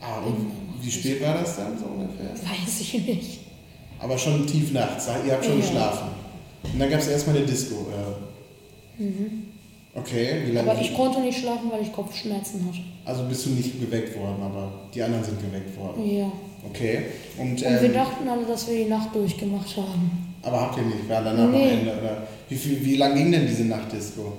Ah, 0.00 0.18
und 0.26 0.50
wie 0.80 0.90
spät 0.90 1.22
war 1.22 1.34
das 1.38 1.56
dann 1.56 1.78
so 1.78 1.84
ungefähr? 1.86 2.30
Weiß 2.32 2.80
ich 2.80 2.94
nicht. 3.06 3.40
Aber 4.00 4.16
schon 4.18 4.46
tief 4.46 4.72
nachts, 4.72 5.08
ihr 5.26 5.32
habt 5.32 5.44
schon 5.44 5.60
Ja. 5.60 5.64
geschlafen. 5.66 6.08
Und 6.72 6.78
dann 6.78 6.90
gab 6.90 7.00
es 7.00 7.08
erstmal 7.08 7.36
eine 7.36 7.46
Disco. 7.46 7.86
Äh. 8.98 9.02
Okay, 9.94 10.42
wie 10.46 10.52
lange? 10.52 10.70
Aber 10.70 10.80
ich 10.80 10.94
konnte 10.94 11.20
nicht 11.20 11.38
schlafen, 11.38 11.70
weil 11.70 11.82
ich 11.82 11.92
Kopfschmerzen 11.92 12.66
hatte. 12.66 12.78
also 13.04 13.24
bist 13.28 13.44
du 13.46 13.50
nicht 13.50 13.78
geweckt 13.80 14.18
worden, 14.18 14.42
aber 14.42 14.72
die 14.94 15.02
anderen 15.02 15.22
sind 15.24 15.38
geweckt 15.40 15.76
worden. 15.76 16.04
Ja. 16.08 16.32
Okay. 16.68 17.02
Und, 17.36 17.50
Und 17.52 17.60
wir 17.60 17.82
ähm, 17.82 17.92
dachten 17.92 18.28
alle, 18.28 18.46
dass 18.46 18.68
wir 18.68 18.76
die 18.76 18.88
Nacht 18.88 19.14
durchgemacht 19.14 19.76
haben. 19.76 20.31
Aber 20.42 20.60
habt 20.60 20.76
ihr 20.78 20.84
nicht? 20.84 21.08
War 21.08 21.22
danach 21.22 21.48
Nee. 21.50 21.64
am 21.72 21.78
Ende? 21.78 21.92
Oder 21.92 22.22
wie, 22.48 22.56
viel, 22.56 22.84
wie 22.84 22.96
lang 22.96 23.14
ging 23.14 23.30
denn 23.32 23.46
diese 23.46 23.64
Nachtdisco? 23.64 24.32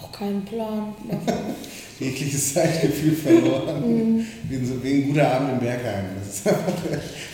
Auch 0.00 0.12
keinen 0.12 0.44
Plan. 0.44 0.94
Jegliches 2.00 2.54
Zeitgefühl 2.54 3.14
verloren. 3.16 3.82
Mhm. 3.86 4.26
wie 4.48 4.56
ein 4.92 5.08
guter 5.08 5.30
Abend 5.32 5.52
im 5.52 5.58
Bergheim. 5.60 6.04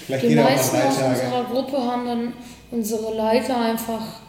Vielleicht 0.06 0.24
Die 0.24 0.28
geht 0.28 0.38
auch 0.38 0.44
mal 0.44 0.50
meisten 0.52 0.76
aus 0.76 0.96
unserer 0.98 1.44
Gruppe 1.50 1.78
haben 1.78 2.06
dann 2.06 2.32
unsere 2.70 3.14
Leiter 3.14 3.60
einfach 3.60 4.20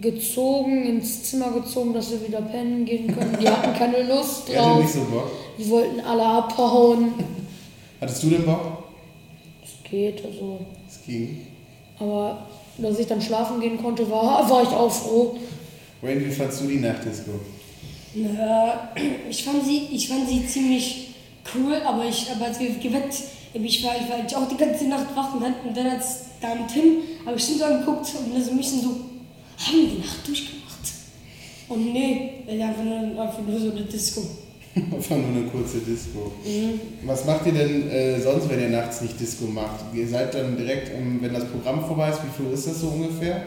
gezogen, 0.00 0.86
ins 0.86 1.24
Zimmer 1.24 1.50
gezogen, 1.52 1.92
dass 1.92 2.10
wir 2.10 2.26
wieder 2.26 2.40
pennen 2.42 2.84
gehen 2.84 3.06
können. 3.14 3.36
Die 3.40 3.48
hatten 3.48 3.74
keine 3.76 4.02
Lust 4.08 4.48
Ihr 4.48 4.64
hattet 4.64 4.82
nicht 4.84 4.94
drauf. 4.96 5.04
so 5.06 5.10
Bock. 5.14 5.30
Die 5.58 5.68
wollten 5.68 6.00
alle 6.00 6.24
abhauen. 6.24 7.08
Hattest 8.00 8.22
du 8.22 8.30
denn 8.30 8.46
Bock? 8.46 8.84
Es 9.62 9.90
geht, 9.90 10.24
also. 10.24 10.60
Es 10.88 11.02
ging. 11.04 11.46
Aber 11.98 12.46
dass 12.82 12.98
ich 12.98 13.06
dann 13.06 13.20
schlafen 13.20 13.60
gehen 13.60 13.80
konnte, 13.80 14.08
war, 14.10 14.48
war 14.48 14.62
ich 14.62 14.68
auch 14.68 14.90
froh. 14.90 15.36
Wayne, 16.02 16.24
wie 16.24 16.30
fandst 16.30 16.62
du 16.62 16.66
die 16.66 16.78
Nachtdisco? 16.78 17.32
Na, 18.14 18.90
ich 19.28 19.44
fand 19.44 19.64
sie, 19.64 19.88
ich 19.92 20.08
fand 20.08 20.28
sie 20.28 20.46
ziemlich 20.46 21.14
cool, 21.54 21.74
aber 21.84 22.04
ich, 22.04 22.28
aber 22.30 22.46
als 22.46 22.58
wir 22.58 22.70
geweckt, 22.70 23.14
ich 23.52 23.84
war, 23.84 23.94
ich 23.96 24.32
war 24.32 24.42
auch 24.42 24.48
die 24.48 24.56
ganze 24.56 24.88
Nacht 24.88 25.14
wach 25.14 25.34
und 25.34 25.42
dann, 25.42 25.54
und 25.66 25.76
dann 25.76 25.86
als 25.86 26.20
dann 26.40 26.66
Tim, 26.66 27.02
habe 27.26 27.36
ich 27.36 27.50
ihn 27.50 27.58
so 27.58 27.64
angeguckt 27.64 28.06
und 28.18 28.34
also 28.34 28.52
mich 28.52 28.68
so, 28.68 28.76
haben 28.78 29.76
wir 29.76 29.88
die 29.88 29.98
Nacht 29.98 30.26
durchgemacht? 30.26 30.60
Und 31.68 31.92
nee, 31.92 32.32
einfach 32.48 32.82
nur, 32.82 33.22
einfach 33.22 33.42
nur 33.46 33.60
so 33.60 33.70
eine 33.70 33.82
Disco. 33.82 34.22
Einfach 34.74 35.16
nur 35.16 35.26
eine 35.28 35.42
kurze 35.50 35.78
Disco. 35.78 36.30
Mhm. 36.44 36.80
Was 37.04 37.24
macht 37.24 37.44
ihr 37.46 37.52
denn 37.52 37.90
äh, 37.90 38.20
sonst, 38.20 38.48
wenn 38.48 38.60
ihr 38.60 38.68
nachts 38.68 39.00
nicht 39.00 39.18
Disco 39.18 39.46
macht? 39.46 39.84
Ihr 39.92 40.06
seid 40.06 40.32
dann 40.34 40.56
direkt, 40.56 40.90
ähm, 40.94 41.18
wenn 41.20 41.34
das 41.34 41.44
Programm 41.46 41.84
vorbei 41.84 42.10
ist, 42.10 42.20
wie 42.22 42.42
viel 42.42 42.52
ist 42.52 42.66
das 42.68 42.80
so 42.80 42.88
ungefähr? 42.88 43.42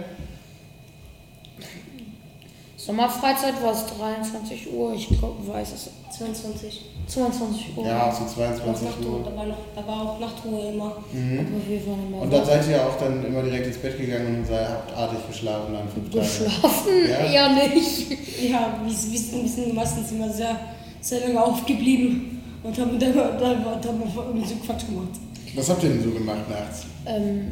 Sommerfreizeit 2.76 3.64
war 3.64 3.72
es 3.72 3.86
23 3.98 4.74
Uhr, 4.74 4.94
ich 4.94 5.08
glaub, 5.08 5.38
weiß 5.48 5.70
es. 5.74 5.90
22. 6.18 6.82
22 7.08 7.78
Uhr. 7.78 7.86
Ja, 7.88 8.12
so 8.12 8.24
Noch 8.24 8.34
22 8.34 8.88
Nachtruhe, 8.88 9.20
Uhr. 9.20 9.24
da 9.24 9.36
war, 9.38 9.46
noch, 9.46 9.58
da 9.76 9.88
war 9.88 10.02
auch 10.02 10.20
Nachtruhe 10.20 10.74
immer. 10.74 10.98
Mhm. 11.14 11.40
Immer 11.40 12.22
Und 12.22 12.34
dann 12.34 12.46
seid 12.46 12.68
ihr 12.70 12.86
auch 12.86 12.98
dann 12.98 13.26
immer 13.26 13.42
direkt 13.44 13.68
ins 13.68 13.78
Bett 13.78 13.98
gegangen 13.98 14.40
und 14.40 14.46
seid, 14.46 14.68
habt 14.70 14.96
artig 14.96 15.20
geschlafen 15.28 15.74
dann 15.74 15.88
fünf 15.90 16.10
Tage. 16.12 16.22
geschlafen, 16.22 16.90
Ja. 17.10 17.26
eher 17.26 17.50
nicht. 17.74 18.12
Ja, 18.50 18.78
wir, 18.84 18.92
wir 19.12 19.50
sind 19.50 19.74
meistens 19.74 20.12
immer 20.12 20.30
sehr, 20.32 20.60
sehr 21.04 21.20
lange 21.20 21.44
aufgeblieben 21.44 22.42
und 22.64 22.78
haben 22.78 23.00
dann, 23.00 23.14
dann, 23.14 23.40
dann, 23.40 23.82
dann 23.82 24.02
irgendwie 24.16 24.48
so 24.48 24.56
Quatsch 24.56 24.86
gemacht. 24.88 25.10
Was 25.56 25.70
habt 25.70 25.84
ihr 25.84 25.90
denn 25.90 26.04
so 26.04 26.12
gemacht 26.12 26.50
nachts? 26.50 26.86
Ähm, 27.06 27.52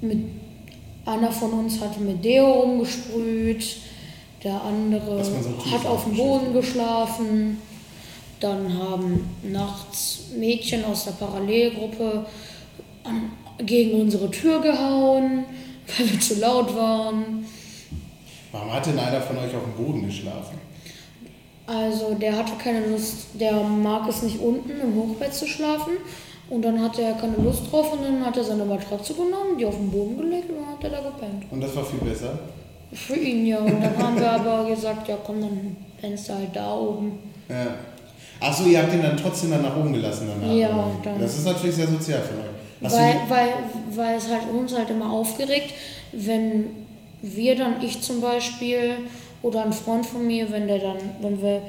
mit, 0.00 0.18
einer 1.06 1.32
von 1.32 1.52
uns 1.52 1.80
hatte 1.80 2.00
mit 2.00 2.22
Deo 2.22 2.52
rumgesprüht, 2.60 3.76
der 4.44 4.62
andere 4.62 5.24
so 5.24 5.32
hat 5.72 5.86
auf 5.86 6.04
dem 6.04 6.16
Boden 6.16 6.52
geschlafen. 6.52 7.58
Dann 8.40 8.78
haben 8.78 9.28
nachts 9.42 10.24
Mädchen 10.36 10.84
aus 10.84 11.04
der 11.04 11.12
Parallelgruppe 11.12 12.26
an, 13.04 13.30
gegen 13.64 14.00
unsere 14.00 14.30
Tür 14.30 14.60
gehauen. 14.60 15.44
weil 15.98 16.10
wir 16.10 16.20
zu 16.20 16.34
laut 16.40 16.74
waren. 16.74 17.46
Warum 18.52 18.72
hat 18.72 18.86
denn 18.86 18.98
einer 18.98 19.20
von 19.20 19.38
euch 19.38 19.54
auf 19.54 19.62
dem 19.62 19.84
Boden 19.84 20.06
geschlafen? 20.06 20.58
Also 21.72 22.14
der 22.14 22.36
hatte 22.36 22.52
keine 22.62 22.86
Lust, 22.86 23.28
der 23.34 23.52
mag 23.62 24.08
es 24.08 24.22
nicht 24.22 24.40
unten 24.40 24.70
im 24.80 24.94
Hochbett 24.96 25.32
zu 25.32 25.46
schlafen. 25.46 25.92
Und 26.48 26.62
dann 26.62 26.82
hatte 26.82 27.02
er 27.02 27.12
keine 27.12 27.36
Lust 27.36 27.70
drauf 27.70 27.92
und 27.92 28.02
dann 28.02 28.26
hat 28.26 28.36
er 28.36 28.42
seine 28.42 28.64
Matratze 28.64 29.14
genommen, 29.14 29.56
die 29.56 29.64
auf 29.64 29.76
den 29.76 29.88
Boden 29.88 30.16
gelegt 30.18 30.50
und 30.50 30.56
dann 30.56 30.66
hat 30.74 30.82
er 30.82 30.90
da 30.90 31.08
gepennt. 31.10 31.44
Und 31.48 31.60
das 31.60 31.76
war 31.76 31.84
viel 31.84 32.00
besser. 32.00 32.36
Für 32.92 33.14
ihn 33.14 33.46
ja. 33.46 33.58
Und 33.60 33.80
dann 33.80 33.96
haben 33.98 34.18
wir 34.18 34.32
aber 34.32 34.68
gesagt, 34.68 35.06
ja 35.06 35.16
komm, 35.24 35.40
dann 35.42 35.76
pennst 36.00 36.28
du 36.28 36.34
halt 36.34 36.48
da 36.52 36.74
oben. 36.74 37.20
Ja. 37.48 37.66
Achso, 38.40 38.64
ihr 38.64 38.82
habt 38.82 38.92
ihn 38.92 39.02
dann 39.02 39.16
trotzdem 39.16 39.50
dann 39.52 39.62
nach 39.62 39.76
oben 39.76 39.92
gelassen 39.92 40.28
danach. 40.28 40.52
Ja, 40.52 40.90
dann- 41.04 41.20
Das 41.20 41.38
ist 41.38 41.44
natürlich 41.46 41.76
sehr 41.76 41.86
sozial 41.86 42.20
von 42.22 42.38
euch. 42.38 42.46
Hast 42.82 42.96
Weil, 42.98 43.14
weil, 43.28 43.48
weil 43.94 44.16
es 44.16 44.28
halt 44.28 44.50
uns 44.52 44.74
halt 44.76 44.90
immer 44.90 45.12
aufgeregt, 45.12 45.72
wenn 46.12 46.64
wir 47.22 47.54
dann, 47.54 47.74
ich 47.82 48.00
zum 48.00 48.20
Beispiel 48.20 48.94
oder 49.42 49.64
ein 49.64 49.72
Freund 49.72 50.04
von 50.04 50.26
mir, 50.26 50.50
wenn 50.50 50.66
der 50.66 50.78
dann, 50.78 50.98
wenn 51.20 51.40
wir, 51.40 51.62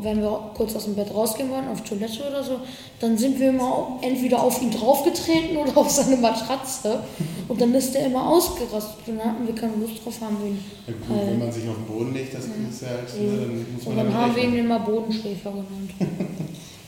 wenn 0.00 0.20
wir 0.20 0.50
kurz 0.54 0.74
aus 0.74 0.84
dem 0.84 0.94
Bett 0.94 1.12
rausgehen 1.14 1.50
wollen, 1.50 1.68
auf 1.68 1.82
Toilette 1.82 2.26
oder 2.28 2.42
so, 2.42 2.60
dann 3.00 3.16
sind 3.16 3.38
wir 3.38 3.50
immer 3.50 3.98
entweder 4.00 4.42
auf 4.42 4.60
ihn 4.62 4.70
draufgetreten 4.70 5.56
oder 5.56 5.76
auf 5.76 5.90
seine 5.90 6.16
Matratze 6.16 7.00
und 7.46 7.60
dann 7.60 7.74
ist 7.74 7.94
der 7.94 8.06
immer 8.06 8.28
ausgerastet 8.30 9.06
und 9.06 9.18
dann 9.18 9.32
hatten 9.32 9.46
wir 9.46 9.54
keine 9.54 9.76
Lust 9.76 10.04
drauf, 10.04 10.14
haben 10.20 10.38
wir 10.40 10.48
ihn. 10.48 10.64
ja, 10.86 10.92
gut, 10.94 11.26
wenn 11.26 11.38
man 11.38 11.52
sich 11.52 11.68
auf 11.68 11.76
den 11.76 11.86
Boden 11.86 12.14
legt, 12.14 12.34
das 12.34 12.44
ist 12.44 12.82
ja 12.82 12.88
halt, 12.88 13.20
ne, 13.20 13.40
dann 13.40 13.74
muss 13.74 13.84
man 13.84 13.98
Und 13.98 14.04
dann 14.04 14.14
haben 14.14 14.36
wir 14.36 14.44
ihn 14.44 14.58
immer 14.58 14.80
Bodenschläfer 14.80 15.50
genannt. 15.50 15.92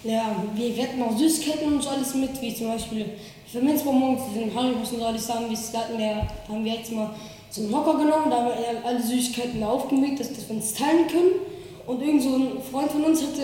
Ja, 0.02 0.34
wir, 0.54 0.74
wir 0.74 0.82
hatten 0.82 1.02
auch 1.02 1.14
Süßigkeiten 1.14 1.74
und 1.74 1.82
so 1.82 1.90
alles 1.90 2.14
mit, 2.14 2.40
wie 2.40 2.54
zum 2.54 2.68
Beispiel 2.68 3.04
Pfefferminzbonbons, 3.46 4.20
den 4.34 4.54
Haribus 4.54 4.92
und 4.92 5.00
so 5.00 5.04
alles 5.04 5.28
haben 5.28 5.50
wir, 5.50 5.58
da 5.72 5.78
hatten 5.80 5.98
wir, 5.98 6.26
da 6.46 6.54
haben 6.54 6.64
wir 6.64 6.72
jetzt 6.72 6.90
mal 6.90 7.10
so 7.50 7.62
einen 7.62 7.74
Hocker 7.74 7.98
genommen, 7.98 8.30
da 8.30 8.36
haben 8.36 8.46
wir 8.46 8.84
alle 8.88 9.02
Süßigkeiten 9.02 9.62
aufgelegt, 9.62 10.20
dass, 10.20 10.28
dass 10.32 10.48
wir 10.48 10.56
uns 10.56 10.72
teilen 10.72 11.06
können. 11.10 11.32
Und 11.86 12.00
irgend 12.02 12.22
so 12.22 12.28
ein 12.36 12.48
Freund 12.70 12.90
von 12.92 13.02
uns 13.04 13.20
hatte, 13.22 13.42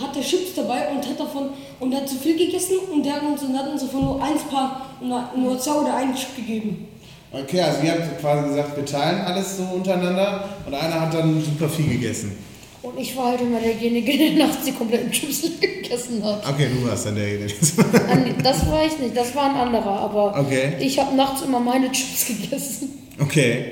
hatte 0.00 0.20
Chips 0.20 0.54
dabei 0.54 0.88
und 0.92 0.98
hat 1.06 1.18
davon, 1.18 1.50
und 1.80 1.94
hat 1.94 2.08
zu 2.08 2.14
viel 2.16 2.36
gegessen 2.38 2.76
und 2.92 3.04
der 3.04 3.14
hat 3.14 3.22
uns, 3.24 3.42
und 3.42 3.58
hat 3.58 3.68
uns 3.68 3.82
davon 3.82 4.04
nur 4.04 4.22
eins 4.22 4.42
Paar, 4.42 4.86
nur, 5.00 5.24
nur 5.36 5.58
zwei 5.58 5.72
oder 5.80 5.96
einen 5.96 6.14
Chip 6.14 6.36
gegeben. 6.36 6.86
Okay, 7.32 7.60
also 7.62 7.82
ihr 7.82 7.92
habt 7.92 8.20
quasi 8.20 8.48
gesagt, 8.50 8.76
wir 8.76 8.84
teilen 8.84 9.22
alles 9.22 9.56
so 9.56 9.62
untereinander 9.74 10.48
und 10.66 10.74
einer 10.74 11.00
hat 11.00 11.14
dann 11.14 11.42
super 11.42 11.68
viel 11.68 11.88
gegessen. 11.88 12.36
Und 12.82 12.98
ich 12.98 13.16
war 13.16 13.28
halt 13.28 13.40
immer 13.40 13.58
derjenige, 13.58 14.16
der 14.18 14.46
nachts 14.46 14.64
die 14.66 14.72
kompletten 14.72 15.10
Chips 15.10 15.42
gegessen 15.60 16.22
hat. 16.22 16.46
Okay, 16.48 16.68
du 16.72 16.88
warst 16.88 17.06
dann 17.06 17.16
derjenige. 17.16 17.52
Das 18.44 18.70
war 18.70 18.84
ich 18.84 18.98
nicht, 18.98 19.16
das 19.16 19.34
war 19.34 19.50
ein 19.50 19.56
anderer, 19.56 19.98
aber 20.00 20.38
Okay. 20.38 20.74
ich 20.78 20.98
habe 21.00 21.16
nachts 21.16 21.42
immer 21.42 21.58
meine 21.58 21.90
Chips 21.90 22.26
gegessen. 22.26 23.01
Okay. 23.22 23.64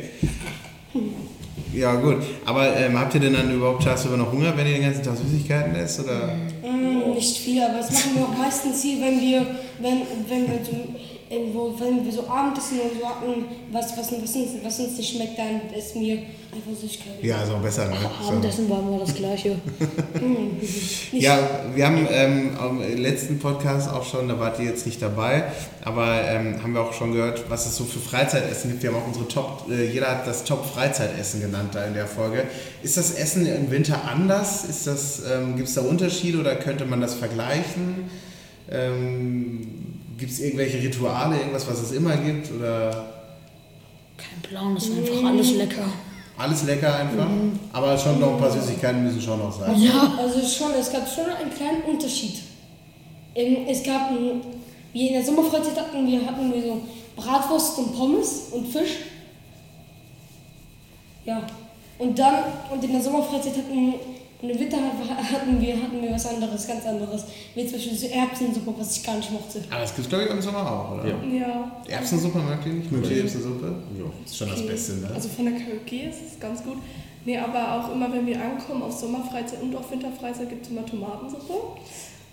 Ja, 1.73 1.95
gut. 1.95 2.19
Aber 2.45 2.77
ähm, 2.77 2.99
habt 2.99 3.15
ihr 3.15 3.21
denn 3.21 3.33
dann 3.33 3.53
überhaupt 3.53 3.85
tagsüber 3.85 4.17
noch 4.17 4.33
Hunger, 4.33 4.57
wenn 4.57 4.67
ihr 4.67 4.75
den 4.75 4.83
ganzen 4.83 5.03
Tag 5.03 5.17
Süßigkeiten 5.17 5.75
esst? 5.77 6.01
Oder? 6.01 6.35
Mm, 6.63 7.15
nicht 7.15 7.39
viel, 7.39 7.63
aber 7.63 7.79
das 7.79 7.93
machen 7.93 8.17
wir 8.17 8.25
auch 8.25 8.37
meistens 8.37 8.83
hier, 8.83 9.01
wenn 9.01 9.21
wir, 9.21 9.47
wenn, 9.79 10.03
wenn 10.29 10.49
wir 10.49 10.65
so 10.65 10.77
irgendwo, 11.31 11.73
wenn 11.79 12.05
wir 12.05 12.13
so 12.13 12.27
Abendessen 12.27 12.81
oder 12.81 12.91
so 12.99 13.09
hatten, 13.09 13.45
was, 13.71 13.97
was, 13.97 14.11
was, 14.11 14.35
uns, 14.35 14.51
was 14.65 14.81
uns 14.81 14.99
nicht 14.99 15.15
schmeckt, 15.15 15.39
dann 15.39 15.61
essen 15.73 16.01
wir 16.01 16.19
einfach 16.19 16.73
Süßigkeiten. 16.81 17.25
Ja, 17.25 17.45
ist 17.45 17.53
auch 17.53 17.63
besser, 17.63 17.89
ne? 17.89 17.95
So. 18.21 18.29
Abendessen 18.29 18.69
war 18.69 18.81
immer 18.81 18.99
das 18.99 19.15
Gleiche. 19.15 19.57
Nicht 20.21 21.13
Ja, 21.13 21.39
wir 21.73 21.87
haben 21.87 22.09
ähm, 22.11 22.57
am 22.59 22.81
letzten 22.81 23.39
Podcast 23.39 23.89
auch 23.89 24.05
schon, 24.05 24.29
da 24.29 24.41
wart 24.41 24.59
ihr 24.59 24.65
jetzt 24.65 24.87
nicht 24.87 25.01
dabei, 25.01 25.45
aber 25.85 26.21
ähm, 26.25 26.61
haben 26.61 26.73
wir 26.73 26.81
auch 26.81 26.93
schon 26.93 27.13
gehört, 27.13 27.49
was 27.49 27.65
es 27.67 27.77
so 27.77 27.85
für 27.85 28.01
Freizeitessen 28.01 28.73
gibt. 28.73 28.83
Wir 28.83 28.91
haben 28.91 29.01
auch 29.01 29.07
unsere 29.07 29.29
Top, 29.29 29.67
äh, 29.71 29.89
jeder 29.89 30.09
hat 30.09 30.27
das 30.27 30.43
Top-Freizeitessen 30.43 31.41
genannt 31.41 31.77
da 31.77 31.85
in 31.85 31.95
der 31.95 32.09
Folge. 32.09 32.43
Ist 32.83 32.97
das 32.97 33.13
Essen 33.13 33.47
im 33.47 33.71
Winter 33.71 34.03
anders? 34.05 34.65
Ist 34.65 34.89
das, 34.89 35.23
ähm, 35.31 35.55
gibt 35.55 35.69
es 35.69 35.77
da 35.77 35.83
Unterschiede 35.83 36.41
oder 36.41 36.57
könnte 36.57 36.87
man 36.87 37.01
das 37.01 37.15
vergleichen? 37.15 38.11
Ähm, 38.69 39.90
gibt 40.21 40.33
es 40.33 40.41
irgendwelche 40.41 40.79
Rituale, 40.81 41.39
irgendwas, 41.39 41.67
was 41.67 41.81
es 41.81 41.93
immer 41.93 42.17
gibt? 42.19 42.53
Oder 42.53 43.07
Kein 44.19 44.43
Plan, 44.43 44.75
das 44.75 44.91
war 44.91 44.99
einfach 44.99 45.25
alles 45.31 45.53
lecker. 45.55 45.85
alles 46.37 46.63
lecker 46.65 46.95
einfach? 46.95 47.27
Aber 47.73 47.99
schon 47.99 48.21
noch 48.21 48.35
ein 48.35 48.39
paar 48.39 48.51
Süßigkeiten 48.53 49.03
müssen 49.03 49.21
schon 49.21 49.39
noch 49.39 49.53
sein. 49.59 49.81
Ja. 49.81 50.15
Also 50.19 50.41
schon, 50.41 50.73
es 50.79 50.93
gab 50.93 51.09
schon 51.09 51.25
einen 51.25 51.53
kleinen 51.53 51.83
Unterschied. 51.89 52.35
Es 53.35 53.83
gab, 53.83 54.11
ein, 54.11 54.43
wie 54.93 55.09
in 55.09 55.15
der 55.15 55.25
Sommerfreizeit 55.25 55.77
hatten 55.77 56.07
wir, 56.07 56.27
hatten 56.27 56.53
wir 56.53 56.63
so 56.63 56.83
Bratwurst 57.17 57.79
und 57.79 57.97
Pommes 57.97 58.49
und 58.53 58.69
Fisch. 58.69 58.97
Ja. 61.25 61.43
Und 61.99 62.19
dann, 62.19 62.45
und 62.71 62.85
in 62.85 62.93
der 62.93 63.03
Sommerfreizeit 63.03 63.57
hatten, 63.57 63.95
in 64.43 64.49
der 64.49 64.59
Winter 64.59 64.79
hatten 64.79 65.61
wir, 65.61 65.75
hatten 65.75 66.03
wir 66.03 66.13
was 66.13 66.27
anderes, 66.27 66.67
ganz 66.67 66.87
anderes. 66.87 67.25
Wie 67.55 67.67
zum 67.67 67.73
Beispiel 67.75 67.97
so 67.97 68.07
Erbsensuppe, 68.07 68.75
was 68.79 68.97
ich 68.97 69.05
gar 69.05 69.17
nicht 69.17 69.31
mochte. 69.31 69.63
Aber 69.71 69.81
das 69.81 69.95
gibt 69.95 70.07
es, 70.07 70.09
glaube 70.09 70.25
ich, 70.25 70.31
im 70.31 70.41
Sommer 70.41 70.71
auch, 70.71 70.93
oder? 70.93 71.09
Ja. 71.09 71.17
Ja. 71.39 71.73
Erbsensuppe 71.89 72.39
mögt 72.39 72.67
ihr 72.67 72.73
nicht? 72.75 72.91
Mögt 72.91 73.11
ihr 73.11 73.19
Erbsensuppe? 73.19 73.67
Ja. 73.99 74.05
Das 74.23 74.31
ist 74.31 74.39
schon 74.39 74.49
das 74.49 74.59
Okay. 74.61 74.69
Beste, 74.69 74.93
ne? 74.95 75.11
Also 75.15 75.29
von 75.29 75.45
der 75.45 75.55
KOG 75.55 75.93
ist 75.93 76.33
es 76.33 76.41
ganz 76.41 76.63
gut. 76.65 76.79
Nee, 77.25 77.37
aber 77.37 77.75
auch 77.75 77.93
immer, 77.93 78.11
wenn 78.13 78.27
wir 78.27 78.41
ankommen 78.41 78.83
auf 78.83 78.99
Sommerfreizeit 78.99 79.61
und 79.61 79.77
auf 79.77 79.91
Winterfreizeit 79.91 80.49
gibt 80.49 80.65
es 80.65 80.71
immer 80.71 80.87
Tomatensuppe. 80.87 81.53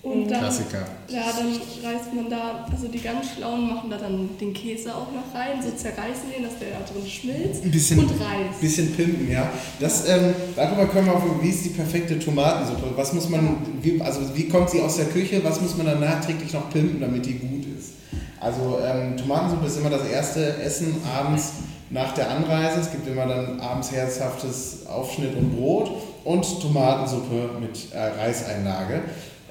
Und 0.04 0.30
dann, 0.30 0.40
Klassiker. 0.40 0.86
ja, 1.10 1.24
dann 1.38 1.48
reißt 1.48 2.14
man 2.14 2.30
da, 2.30 2.66
also 2.72 2.88
die 2.88 3.00
ganz 3.00 3.32
Schlauen 3.36 3.68
machen 3.68 3.90
da 3.90 3.98
dann 3.98 4.30
den 4.40 4.54
Käse 4.54 4.94
auch 4.94 5.12
noch 5.12 5.34
rein, 5.34 5.62
so 5.62 5.72
zerreißen 5.72 6.30
den, 6.34 6.44
dass 6.44 6.60
der 6.60 6.70
da 6.70 6.86
drin 6.86 7.06
schmilzt. 7.10 7.66
Ein 7.66 7.72
bisschen, 7.72 8.00
und 8.00 8.12
Reis. 8.12 8.56
bisschen 8.62 8.96
pimpen, 8.96 9.30
ja. 9.30 9.50
Das, 9.80 10.08
ähm, 10.08 10.34
darüber 10.56 10.86
können 10.86 11.08
wir 11.08 11.16
auch, 11.16 11.24
wie 11.42 11.50
ist 11.50 11.66
die 11.66 11.70
perfekte 11.70 12.20
Tomatensuppe? 12.20 12.94
Was 12.96 13.12
muss 13.14 13.28
man, 13.28 13.58
wie, 13.82 14.00
also 14.00 14.22
wie 14.34 14.48
kommt 14.48 14.70
sie 14.70 14.82
aus 14.82 14.98
der 14.98 15.06
Küche? 15.06 15.44
Was 15.44 15.60
muss 15.60 15.76
man 15.76 15.88
dann 15.88 16.00
nachträglich 16.00 16.54
noch 16.54 16.70
pimpen, 16.70 17.02
damit 17.02 17.26
die 17.26 17.34
gut 17.34 17.66
ist? 17.78 17.94
Also 18.40 18.80
ähm, 18.86 19.18
Tomatensuppe 19.18 19.66
ist 19.66 19.78
immer 19.78 19.90
das 19.90 20.08
erste 20.08 20.58
Essen 20.62 20.96
abends 21.18 21.54
nach 21.90 22.14
der 22.14 22.30
Anreise. 22.30 22.82
Es 22.82 22.92
gibt 22.92 23.08
immer 23.08 23.26
dann 23.26 23.60
abends 23.60 23.92
herzhaftes 23.92 24.86
Aufschnitt 24.88 25.36
und 25.36 25.56
Brot 25.56 25.92
und 26.24 26.62
Tomatensuppe 26.62 27.50
mit 27.60 27.92
äh, 27.94 28.00
Reiseinlage. 28.00 29.02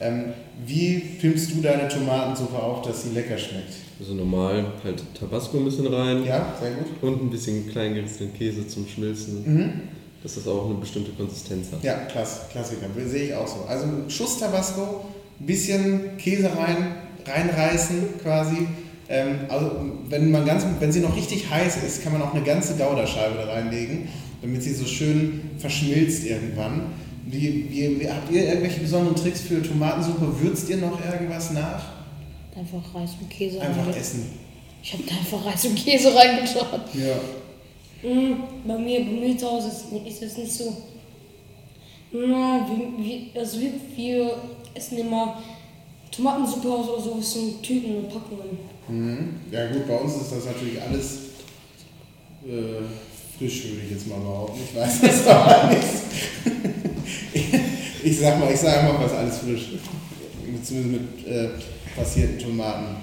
Ähm, 0.00 0.26
wie 0.66 0.98
pimpst 1.20 1.54
du 1.54 1.60
deine 1.62 1.88
Tomatensuppe 1.88 2.58
auf, 2.62 2.82
dass 2.82 3.04
sie 3.04 3.10
lecker 3.10 3.38
schmeckt? 3.38 3.72
Also 3.98 4.12
normal 4.14 4.72
halt 4.84 5.02
Tabasco 5.18 5.56
ein 5.58 5.64
bisschen 5.64 5.86
rein 5.86 6.22
Ja, 6.24 6.54
sehr 6.60 6.72
gut. 6.72 6.86
und 7.02 7.22
ein 7.22 7.30
bisschen 7.30 7.68
klein 7.70 7.94
gerissenen 7.94 8.34
Käse 8.34 8.66
zum 8.68 8.86
Schmilzen, 8.86 9.42
Mhm. 9.46 9.72
dass 10.22 10.34
das 10.34 10.46
auch 10.46 10.66
eine 10.66 10.74
bestimmte 10.74 11.12
Konsistenz 11.12 11.72
hat. 11.72 11.82
Ja, 11.82 11.94
klass, 12.10 12.42
Klassiker, 12.52 12.86
sehe 13.06 13.28
ich 13.28 13.34
auch 13.34 13.46
so. 13.48 13.64
Also 13.66 13.86
Schuss 14.08 14.38
Tabasco, 14.38 15.06
bisschen 15.38 16.16
Käse 16.18 16.50
rein, 16.56 16.96
reinreißen 17.26 17.96
quasi. 18.22 18.66
Ähm, 19.08 19.40
also 19.48 19.70
wenn, 20.10 20.30
man 20.30 20.44
ganz, 20.44 20.64
wenn 20.80 20.92
sie 20.92 21.00
noch 21.00 21.16
richtig 21.16 21.48
heiß 21.50 21.78
ist, 21.86 22.02
kann 22.02 22.12
man 22.12 22.20
auch 22.22 22.34
eine 22.34 22.42
ganze 22.44 22.74
Gouda-Scheibe 22.74 23.36
da 23.36 23.52
reinlegen, 23.52 24.08
damit 24.42 24.62
sie 24.62 24.74
so 24.74 24.84
schön 24.84 25.40
verschmilzt 25.58 26.24
irgendwann. 26.26 26.82
Wie, 27.28 27.68
wie, 27.70 28.00
wie, 28.00 28.08
habt 28.10 28.30
ihr 28.30 28.46
irgendwelche 28.48 28.80
besonderen 28.80 29.16
Tricks 29.16 29.40
für 29.40 29.60
Tomatensuppe? 29.60 30.40
Würzt 30.40 30.68
ihr 30.70 30.76
noch 30.76 30.98
irgendwas 31.04 31.50
nach? 31.52 31.82
Einfach 32.56 32.94
Reis 32.94 33.10
und 33.20 33.28
Käse 33.28 33.60
Einfach 33.60 33.78
reingetan. 33.78 34.00
essen. 34.00 34.30
Ich 34.82 34.92
habe 34.92 35.02
da 35.02 35.16
einfach 35.16 35.44
Reis 35.44 35.64
und 35.64 35.74
Käse 35.74 36.14
reingetan. 36.14 36.80
Ja. 36.94 38.08
Mm, 38.08 38.42
Bei 38.66 38.78
mir, 38.78 39.00
bei 39.00 39.10
mir 39.10 39.36
zu 39.36 39.50
Hause 39.50 39.68
ist, 39.68 40.22
es 40.22 40.36
nicht 40.38 40.52
so. 40.52 40.76
Na, 42.12 42.66
wir, 42.68 43.04
wir, 43.04 43.40
also 43.40 43.60
wir, 43.60 43.72
wir 43.96 44.36
essen 44.74 44.98
immer 44.98 45.42
Tomatensuppe 46.12 46.72
aus 46.72 46.88
oder 46.88 47.02
sowas 47.02 47.36
in 47.36 47.60
Tüten 47.60 47.96
und 47.96 48.08
Packungen. 48.08 48.58
Mhm. 48.88 49.34
Ja 49.50 49.66
gut, 49.72 49.86
bei 49.88 49.96
uns 49.96 50.14
ist 50.14 50.30
das 50.32 50.44
natürlich 50.46 50.80
alles 50.80 51.18
äh, 52.46 52.82
frisch, 53.36 53.64
würde 53.64 53.80
ich 53.84 53.90
jetzt 53.90 54.06
mal 54.06 54.20
behaupten. 54.20 54.60
Ich 54.64 54.80
weiß 54.80 55.00
das 55.00 55.26
aber 55.28 55.70
nicht. 55.74 56.65
Ich 58.06 58.20
sag 58.20 58.38
mal, 58.38 58.52
ich 58.52 58.60
sag 58.60 58.84
mal, 58.84 59.02
was 59.02 59.12
alles 59.12 59.38
frisch. 59.38 59.70
Zumindest 60.62 61.02
mit 61.02 61.26
äh, 61.26 61.48
passierten 61.96 62.38
Tomaten. 62.38 62.96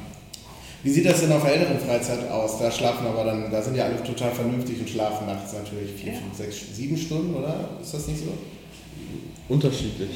Wie 0.82 0.90
sieht 0.90 1.06
das 1.06 1.22
denn 1.22 1.32
auf 1.32 1.44
der 1.44 1.56
älteren 1.56 1.80
Freizeit 1.80 2.30
aus? 2.30 2.58
Da 2.60 2.72
schlafen 2.72 3.06
aber 3.08 3.26
dann, 3.26 3.52
da 3.52 3.62
sind 3.62 3.76
ja 3.76 3.86
alle 3.86 4.02
total 4.04 4.32
vernünftig 4.32 4.80
und 4.80 4.90
schlafen 4.90 5.28
nachts 5.28 5.54
natürlich 5.54 5.92
vier, 5.92 6.14
Ja. 6.14 6.20
fünf, 6.20 6.38
sechs, 6.38 6.76
sieben 6.76 6.98
Stunden, 6.98 7.36
oder? 7.36 7.70
Ist 7.82 7.94
das 7.94 8.08
nicht 8.08 8.20
so? 8.20 8.32
Unterschiedlich. 9.50 10.10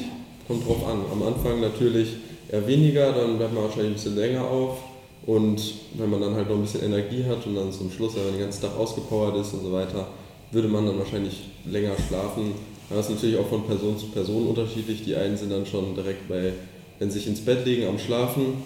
Kommt 0.46 0.66
drauf 0.66 0.86
an. 0.86 1.00
Am 1.12 1.22
Anfang 1.22 1.60
natürlich 1.60 2.16
eher 2.50 2.66
weniger, 2.66 3.12
dann 3.12 3.36
bleibt 3.36 3.52
man 3.54 3.64
wahrscheinlich 3.64 3.90
ein 3.90 3.94
bisschen 3.94 4.16
länger 4.16 4.44
auf. 4.44 4.78
Und 5.26 5.60
wenn 5.94 6.08
man 6.08 6.20
dann 6.22 6.34
halt 6.34 6.48
noch 6.48 6.56
ein 6.56 6.62
bisschen 6.62 6.84
Energie 6.84 7.24
hat 7.24 7.44
und 7.46 7.54
dann 7.54 7.70
zum 7.70 7.90
Schluss, 7.90 8.16
wenn 8.16 8.24
man 8.24 8.32
den 8.32 8.40
ganzen 8.40 8.62
Tag 8.62 8.76
ausgepowert 8.78 9.36
ist 9.36 9.52
und 9.52 9.62
so 9.62 9.72
weiter, 9.72 10.06
würde 10.50 10.68
man 10.68 10.86
dann 10.86 10.98
wahrscheinlich 10.98 11.50
länger 11.66 11.92
schlafen. 12.08 12.52
Aber 12.88 12.98
das 12.98 13.08
ist 13.08 13.16
natürlich 13.16 13.36
auch 13.38 13.48
von 13.48 13.66
Person 13.66 13.98
zu 13.98 14.06
Person 14.06 14.46
unterschiedlich. 14.46 15.04
Die 15.04 15.14
einen 15.14 15.36
sind 15.36 15.50
dann 15.50 15.66
schon 15.66 15.94
direkt 15.94 16.28
bei, 16.28 16.52
wenn 16.98 17.10
sie 17.10 17.18
sich 17.18 17.28
ins 17.28 17.40
Bett 17.40 17.66
legen, 17.66 17.86
am 17.86 17.98
Schlafen 17.98 18.62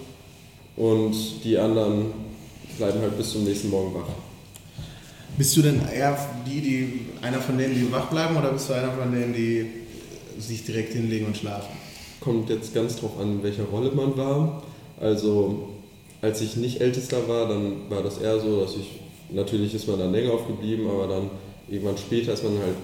und 0.76 1.14
die 1.44 1.58
anderen 1.58 2.06
bleiben 2.78 3.00
halt 3.00 3.16
bis 3.16 3.32
zum 3.32 3.44
nächsten 3.44 3.70
Morgen 3.70 3.94
wach. 3.94 4.08
Bist 5.36 5.56
du 5.56 5.62
denn 5.62 5.80
eher 5.92 6.16
die, 6.46 6.60
die 6.60 7.00
einer 7.22 7.40
von 7.40 7.56
denen, 7.56 7.74
die 7.74 7.90
wach 7.90 8.10
bleiben, 8.10 8.36
oder 8.36 8.52
bist 8.52 8.68
du 8.68 8.74
einer 8.74 8.92
von 8.92 9.12
denen, 9.12 9.32
die 9.32 9.66
sich 10.38 10.64
direkt 10.64 10.92
hinlegen 10.92 11.26
und 11.26 11.36
schlafen? 11.36 11.74
Kommt 12.20 12.50
jetzt 12.50 12.74
ganz 12.74 12.96
drauf 12.96 13.18
an, 13.18 13.38
in 13.38 13.42
welcher 13.42 13.64
Rolle 13.64 13.90
man 13.92 14.16
war. 14.16 14.62
Also 15.00 15.70
als 16.20 16.40
ich 16.40 16.56
nicht 16.56 16.80
ältester 16.80 17.26
war, 17.28 17.48
dann 17.48 17.90
war 17.90 18.02
das 18.02 18.18
eher 18.18 18.38
so, 18.40 18.60
dass 18.60 18.76
ich, 18.76 19.00
natürlich 19.30 19.74
ist 19.74 19.88
man 19.88 19.98
dann 19.98 20.12
länger 20.12 20.32
aufgeblieben, 20.32 20.86
aber 20.88 21.08
dann 21.08 21.30
irgendwann 21.68 21.98
später 21.98 22.34
ist 22.34 22.44
man 22.44 22.58
halt 22.58 22.76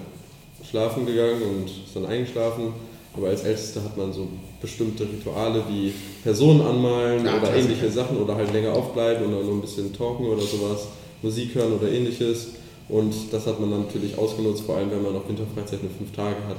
schlafen 0.67 1.05
gegangen 1.05 1.41
und 1.41 1.65
ist 1.65 1.95
dann 1.95 2.05
eingeschlafen. 2.05 2.73
Aber 3.15 3.27
als 3.29 3.43
Ältester 3.43 3.83
hat 3.83 3.97
man 3.97 4.13
so 4.13 4.27
bestimmte 4.61 5.03
Rituale 5.03 5.63
wie 5.69 5.93
Personen 6.23 6.61
anmalen 6.61 7.25
Ja, 7.25 7.31
oder 7.33 7.47
Klassiker. 7.47 7.57
ähnliche 7.59 7.91
Sachen 7.91 8.17
oder 8.17 8.35
halt 8.35 8.53
länger 8.53 8.73
aufbleiben 8.73 9.25
oder 9.33 9.43
nur 9.43 9.55
ein 9.55 9.61
bisschen 9.61 9.91
talken 9.93 10.27
oder 10.27 10.41
sowas, 10.41 10.87
Musik 11.21 11.55
hören 11.55 11.73
oder 11.73 11.89
ähnliches. 11.91 12.49
Und 12.87 13.13
das 13.31 13.45
hat 13.47 13.59
man 13.59 13.71
dann 13.71 13.81
natürlich 13.85 14.17
ausgenutzt, 14.17 14.61
vor 14.63 14.77
allem 14.77 14.91
wenn 14.91 15.01
man 15.03 15.15
auch 15.15 15.27
Winterfreizeit 15.27 15.81
nur 15.83 15.91
fünf 15.91 16.11
Tage 16.15 16.37
hat. 16.47 16.57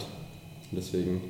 Und 0.70 0.76
deswegen 0.78 1.20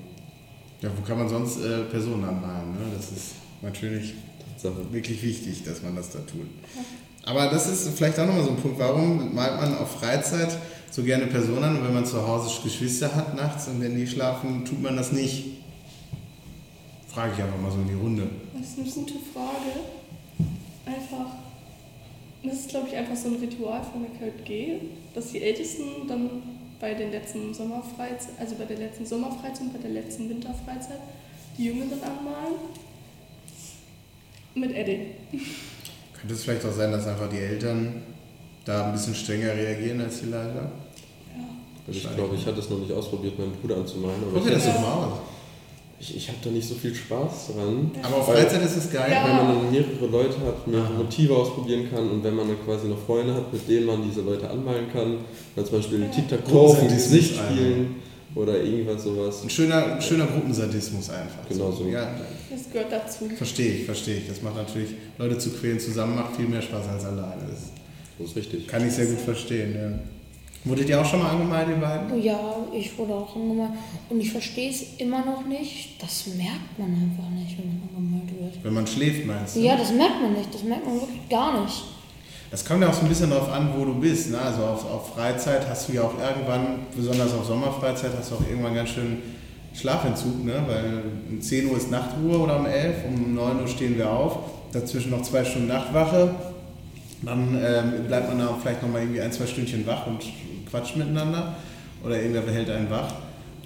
Ja, 0.82 0.90
wo 0.96 1.06
kann 1.06 1.18
man 1.18 1.28
sonst 1.28 1.58
äh, 1.62 1.82
Personen 1.90 2.24
anmalen? 2.24 2.72
Ne? 2.72 2.78
Das 2.96 3.10
ist 3.12 3.34
natürlich 3.62 4.14
Sache. 4.56 4.74
wirklich 4.90 5.22
wichtig, 5.22 5.64
dass 5.64 5.82
man 5.82 5.96
das 5.96 6.10
da 6.10 6.18
tut. 6.20 6.46
Aber 7.24 7.46
das 7.48 7.68
ist 7.68 7.90
vielleicht 7.96 8.18
auch 8.18 8.26
nochmal 8.26 8.44
so 8.44 8.50
ein 8.50 8.56
Punkt, 8.56 8.78
warum 8.78 9.34
malt 9.34 9.60
man 9.60 9.76
auf 9.76 9.90
Freizeit 10.00 10.56
so 10.90 11.02
gerne 11.04 11.26
Personen 11.26 11.62
an 11.62 11.76
und 11.76 11.84
wenn 11.84 11.94
man 11.94 12.04
zu 12.04 12.26
Hause 12.26 12.60
Geschwister 12.62 13.14
hat 13.14 13.36
nachts 13.36 13.68
und 13.68 13.80
wenn 13.80 13.96
die 13.96 14.06
schlafen, 14.06 14.64
tut 14.64 14.82
man 14.82 14.96
das 14.96 15.12
nicht? 15.12 15.44
Frage 17.08 17.32
ich 17.36 17.42
einfach 17.42 17.60
mal 17.60 17.70
so 17.70 17.78
in 17.78 17.88
die 17.88 17.94
Runde. 17.94 18.28
Das 18.52 18.70
ist 18.70 18.78
eine 18.78 18.88
gute 18.88 19.14
Frage. 19.32 19.80
Einfach, 20.86 21.32
das 22.42 22.54
ist 22.54 22.68
glaube 22.68 22.88
ich 22.88 22.96
einfach 22.96 23.16
so 23.16 23.28
ein 23.28 23.36
Ritual 23.36 23.82
von 23.82 24.02
der 24.02 24.30
KJG, 24.30 24.80
dass 25.14 25.32
die 25.32 25.42
Ältesten 25.42 26.08
dann 26.08 26.42
bei 26.80 26.94
den 26.94 27.10
letzten 27.12 27.52
Sommerfreizeit, 27.52 28.34
also 28.38 28.54
bei 28.56 28.64
der 28.64 28.78
letzten 28.78 29.06
Sommerfreizeit 29.06 29.60
und 29.60 29.72
bei 29.72 29.78
der 29.78 29.90
letzten 29.90 30.28
Winterfreizeit 30.28 30.98
die 31.56 31.66
Jüngeren 31.66 32.02
anmalen. 32.02 32.54
Mit 34.54 34.72
Edding. 34.72 35.12
Könnte 36.18 36.34
es 36.34 36.42
vielleicht 36.42 36.64
auch 36.64 36.72
sein, 36.72 36.90
dass 36.90 37.06
einfach 37.06 37.28
die 37.28 37.38
Eltern 37.38 38.02
da 38.64 38.86
ein 38.86 38.92
bisschen 38.92 39.14
strenger 39.14 39.54
reagieren 39.54 40.00
als 40.00 40.20
die 40.20 40.26
Leiter? 40.26 40.70
Ja. 41.34 41.44
Also 41.86 41.98
ich 41.98 42.14
glaube, 42.16 42.34
ich 42.36 42.46
hatte 42.46 42.60
es 42.60 42.70
noch 42.70 42.78
nicht 42.78 42.92
ausprobiert, 42.92 43.38
meinen 43.38 43.52
Bruder 43.52 43.76
anzumalen. 43.76 44.16
Aber 44.22 44.38
Probier 44.38 44.56
ich, 44.56 44.64
das 44.64 44.74
doch 44.74 44.80
mal 44.80 44.92
aus. 45.06 45.12
ich, 46.00 46.16
ich 46.16 46.28
habe 46.28 46.38
da 46.44 46.50
nicht 46.50 46.68
so 46.68 46.74
viel 46.74 46.94
Spaß 46.94 47.48
dran. 47.54 47.90
Aber 48.02 48.16
auf 48.16 48.26
Freizeit 48.26 48.62
ist 48.64 48.76
es 48.76 48.90
geil. 48.92 49.10
Ja. 49.10 49.24
Wenn 49.26 49.36
man 49.36 49.62
dann 49.62 49.70
mehrere 49.72 50.06
Leute 50.06 50.36
hat, 50.46 50.66
mehrere. 50.66 50.92
Motive 50.94 51.36
ausprobieren 51.36 51.90
kann 51.90 52.08
und 52.10 52.22
wenn 52.24 52.34
man 52.34 52.48
dann 52.48 52.62
quasi 52.64 52.86
noch 52.88 52.98
Freunde 53.06 53.34
hat, 53.34 53.52
mit 53.52 53.68
denen 53.68 53.86
man 53.86 54.02
diese 54.08 54.20
Leute 54.22 54.48
anmalen 54.48 54.90
kann, 54.92 55.18
dann 55.56 55.64
zum 55.66 55.76
Beispiel 55.78 56.00
Ja. 56.00 56.06
Auf 56.54 56.78
dem 56.78 56.88
Disney 56.88 57.18
Gesicht 57.18 57.38
Alter. 57.40 57.52
spielen 57.54 57.96
oder 58.34 58.62
irgendwas 58.62 59.02
sowas. 59.02 59.42
Ein 59.42 59.50
schöner, 59.50 59.94
ein 59.96 60.02
schöner 60.02 60.26
Gruppensadismus 60.26 61.10
einfach. 61.10 61.48
Genau 61.48 61.72
so. 61.72 61.84
Ja, 61.88 62.08
Das 62.48 62.70
gehört 62.70 62.92
dazu. 62.92 63.28
verstehe 63.36 63.72
ich, 63.78 63.84
verstehe 63.86 64.18
ich. 64.18 64.28
Das 64.28 64.40
macht 64.42 64.54
natürlich, 64.56 64.90
Leute 65.18 65.36
zu 65.38 65.50
quälen 65.50 65.80
zusammen 65.80 66.14
macht 66.14 66.36
viel 66.36 66.46
mehr 66.46 66.62
Spaß 66.62 66.86
als 66.88 67.04
alleine. 67.06 67.42
Das 67.50 67.72
Das 68.20 68.30
ist 68.30 68.36
richtig. 68.36 68.68
kann 68.68 68.86
ich 68.86 68.92
sehr 68.92 69.06
gut 69.06 69.20
verstehen. 69.20 69.74
Ja. 69.74 69.98
Wurdet 70.64 70.90
ihr 70.90 71.00
auch 71.00 71.06
schon 71.06 71.20
mal 71.20 71.30
angemalt, 71.30 71.68
ihr 71.68 71.76
beiden? 71.76 72.22
Ja, 72.22 72.38
ich 72.72 72.96
wurde 72.98 73.14
auch 73.14 73.34
angemalt. 73.34 73.70
Und 74.10 74.20
ich 74.20 74.30
verstehe 74.30 74.70
es 74.70 74.82
immer 74.98 75.24
noch 75.24 75.46
nicht. 75.46 76.00
Das 76.02 76.26
merkt 76.26 76.78
man 76.78 76.90
einfach 76.90 77.30
nicht, 77.30 77.56
wenn 77.58 77.68
man 77.68 77.88
angemalt 77.96 78.38
wird. 78.38 78.64
Wenn 78.64 78.74
man 78.74 78.86
schläft, 78.86 79.26
meinst 79.26 79.56
du? 79.56 79.60
Ja, 79.60 79.76
das 79.76 79.90
merkt 79.92 80.20
man 80.20 80.34
nicht. 80.34 80.52
Das 80.52 80.62
merkt 80.62 80.84
man 80.84 80.96
wirklich 80.96 81.28
gar 81.30 81.62
nicht. 81.62 81.82
Das 82.50 82.64
kommt 82.64 82.82
ja 82.82 82.90
auch 82.90 82.92
so 82.92 83.02
ein 83.02 83.08
bisschen 83.08 83.30
darauf 83.30 83.50
an, 83.50 83.70
wo 83.74 83.86
du 83.86 83.94
bist. 83.94 84.32
Ne? 84.32 84.38
Also 84.38 84.64
auf, 84.64 84.84
auf 84.84 85.14
Freizeit 85.14 85.66
hast 85.66 85.88
du 85.88 85.92
ja 85.94 86.02
auch 86.02 86.14
irgendwann, 86.18 86.80
besonders 86.94 87.32
auf 87.32 87.46
Sommerfreizeit, 87.46 88.10
hast 88.18 88.32
du 88.32 88.34
auch 88.34 88.46
irgendwann 88.46 88.74
ganz 88.74 88.90
schön 88.90 89.18
Schlafentzug, 89.72 90.44
ne? 90.44 90.62
weil 90.66 91.02
um 91.30 91.40
10 91.40 91.70
Uhr 91.70 91.76
ist 91.78 91.90
Nachtruhe 91.90 92.38
oder 92.38 92.58
um 92.58 92.66
11, 92.66 92.96
um 93.08 93.34
9 93.34 93.60
Uhr 93.60 93.68
stehen 93.68 93.96
wir 93.96 94.10
auf, 94.10 94.38
dazwischen 94.72 95.10
noch 95.10 95.22
zwei 95.22 95.44
Stunden 95.44 95.68
Nachtwache. 95.68 96.34
Dann 97.22 97.60
ähm, 97.62 98.06
bleibt 98.06 98.28
man 98.28 98.38
da 98.38 98.56
vielleicht 98.60 98.82
nochmal 98.82 99.02
irgendwie 99.02 99.20
ein, 99.20 99.32
zwei 99.32 99.46
Stündchen 99.46 99.86
wach 99.86 100.06
und 100.06 100.22
quatscht 100.70 100.96
miteinander 100.96 101.54
oder 102.04 102.16
irgendwer 102.16 102.42
behält 102.42 102.70
einen 102.70 102.90
wach. 102.90 103.12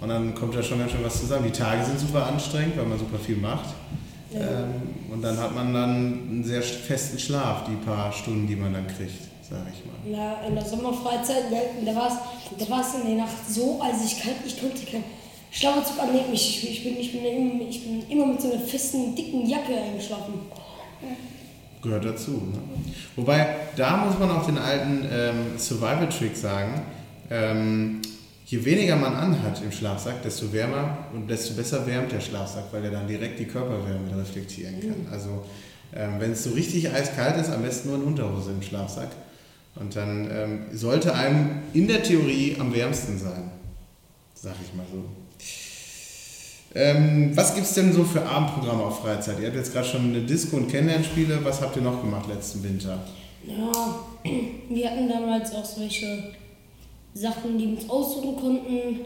Und 0.00 0.08
dann 0.08 0.34
kommt 0.34 0.54
da 0.54 0.62
schon 0.62 0.80
ganz 0.80 0.92
schön 0.92 1.04
was 1.04 1.20
zusammen. 1.20 1.44
Die 1.46 1.56
Tage 1.56 1.84
sind 1.84 2.00
super 2.00 2.26
anstrengend, 2.26 2.76
weil 2.76 2.86
man 2.86 2.98
super 2.98 3.18
viel 3.18 3.36
macht. 3.36 3.74
Ähm, 4.34 5.12
und 5.12 5.22
dann 5.22 5.38
hat 5.38 5.54
man 5.54 5.72
dann 5.72 5.90
einen 5.90 6.44
sehr 6.44 6.62
festen 6.62 7.18
Schlaf, 7.18 7.64
die 7.64 7.76
paar 7.86 8.12
Stunden, 8.12 8.48
die 8.48 8.56
man 8.56 8.72
dann 8.72 8.86
kriegt, 8.88 9.22
sage 9.48 9.66
ich 9.72 9.84
mal. 9.84 9.94
Na, 10.04 10.46
in 10.48 10.56
der 10.56 10.64
Sommerfreizeit, 10.64 11.44
da, 11.50 11.92
da 11.92 11.96
war 11.96 12.08
es 12.08 12.14
da 12.58 12.68
war's 12.68 12.94
in 12.94 13.06
der 13.06 13.24
Nacht 13.24 13.48
so, 13.48 13.80
also 13.80 14.04
ich, 14.04 14.20
kann, 14.20 14.32
ich 14.44 14.60
konnte 14.60 14.84
keinen 14.84 15.04
Schlafanzug 15.50 16.00
annehmen. 16.00 16.32
Ich, 16.32 16.68
ich, 16.68 16.84
bin, 16.84 16.98
ich, 16.98 17.12
bin 17.12 17.24
immer, 17.24 17.68
ich 17.68 17.84
bin 17.84 18.08
immer 18.08 18.26
mit 18.26 18.40
so 18.40 18.52
einer 18.52 18.60
festen, 18.60 19.14
dicken 19.14 19.46
Jacke 19.48 19.76
eingeschlafen. 19.76 20.34
Gehört 21.84 22.04
dazu. 22.06 22.30
Ne? 22.30 22.58
Wobei, 23.14 23.46
da 23.76 23.98
muss 23.98 24.18
man 24.18 24.30
auch 24.30 24.46
den 24.46 24.58
alten 24.58 25.06
ähm, 25.12 25.58
Survival-Trick 25.58 26.34
sagen. 26.34 26.82
Ähm, 27.30 28.00
je 28.46 28.64
weniger 28.64 28.96
man 28.96 29.14
anhat 29.14 29.62
im 29.62 29.70
Schlafsack, 29.70 30.22
desto 30.22 30.50
wärmer 30.52 30.96
und 31.12 31.28
desto 31.28 31.54
besser 31.54 31.86
wärmt 31.86 32.10
der 32.10 32.20
Schlafsack, 32.20 32.64
weil 32.72 32.84
er 32.84 32.90
dann 32.90 33.06
direkt 33.06 33.38
die 33.38 33.44
Körperwärme 33.44 34.18
reflektieren 34.18 34.80
kann. 34.80 35.12
Also 35.12 35.44
ähm, 35.94 36.14
wenn 36.18 36.32
es 36.32 36.44
so 36.44 36.50
richtig 36.50 36.90
eiskalt 36.90 37.36
ist, 37.36 37.50
am 37.50 37.62
besten 37.62 37.90
nur 37.90 37.98
in 37.98 38.04
Unterhose 38.04 38.50
im 38.50 38.62
Schlafsack. 38.62 39.10
Und 39.76 39.94
dann 39.94 40.30
ähm, 40.30 40.60
sollte 40.72 41.14
einem 41.14 41.62
in 41.74 41.86
der 41.86 42.02
Theorie 42.02 42.56
am 42.58 42.74
wärmsten 42.74 43.18
sein. 43.18 43.50
Sag 44.34 44.54
ich 44.64 44.74
mal 44.74 44.86
so. 44.90 45.04
Ähm, 46.74 47.30
was 47.36 47.54
gibt 47.54 47.66
es 47.66 47.74
denn 47.74 47.92
so 47.92 48.02
für 48.02 48.24
Abendprogramme 48.26 48.82
auf 48.84 49.00
Freizeit? 49.00 49.38
Ihr 49.38 49.46
habt 49.46 49.56
jetzt 49.56 49.72
gerade 49.72 49.86
schon 49.86 50.02
eine 50.06 50.22
Disco 50.22 50.56
und 50.56 50.68
Kennenlernspiele. 50.68 51.44
Was 51.44 51.60
habt 51.60 51.76
ihr 51.76 51.82
noch 51.82 52.00
gemacht 52.00 52.28
letzten 52.28 52.64
Winter? 52.64 52.98
Ja, 53.46 54.00
wir 54.68 54.90
hatten 54.90 55.08
damals 55.08 55.54
auch 55.54 55.64
solche 55.64 56.32
Sachen, 57.14 57.58
die 57.58 57.68
wir 57.68 57.78
uns 57.78 57.88
aussuchen 57.88 58.36
konnten. 58.36 58.98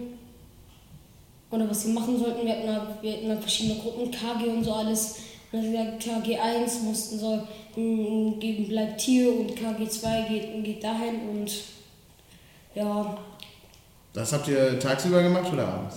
Oder 1.51 1.69
was 1.69 1.87
wir 1.87 1.95
machen 1.95 2.19
sollten. 2.19 2.47
Wir 2.47 2.57
hatten, 2.57 3.03
wir 3.03 3.13
hatten 3.13 3.29
da 3.29 3.37
verschiedene 3.37 3.81
Gruppen, 3.81 4.11
KG 4.11 4.49
und 4.49 4.65
so 4.65 4.73
alles. 4.73 5.17
Und 5.51 5.63
dann 5.63 5.73
gesagt, 5.73 6.01
KG 6.01 6.39
1 6.39 6.83
mussten 6.83 7.19
so, 7.19 7.37
mm, 7.77 8.39
geben 8.39 8.69
bleibt 8.69 9.01
hier 9.01 9.31
und 9.31 9.57
KG 9.57 9.89
2 9.89 10.23
geht, 10.29 10.65
geht 10.65 10.85
dahin 10.85 11.29
und 11.31 11.51
ja, 12.75 13.17
Das 14.13 14.33
habt 14.33 14.47
ihr 14.49 14.79
tagsüber 14.79 15.23
gemacht 15.23 15.51
oder 15.53 15.69
abends? 15.69 15.97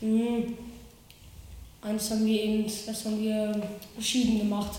Mm, 0.00 0.54
eins 1.82 2.10
haben 2.10 2.26
wir 2.26 2.42
eben, 2.42 2.64
das 2.86 3.04
haben 3.04 3.20
wir 3.20 3.60
verschieden 3.94 4.38
gemacht. 4.38 4.78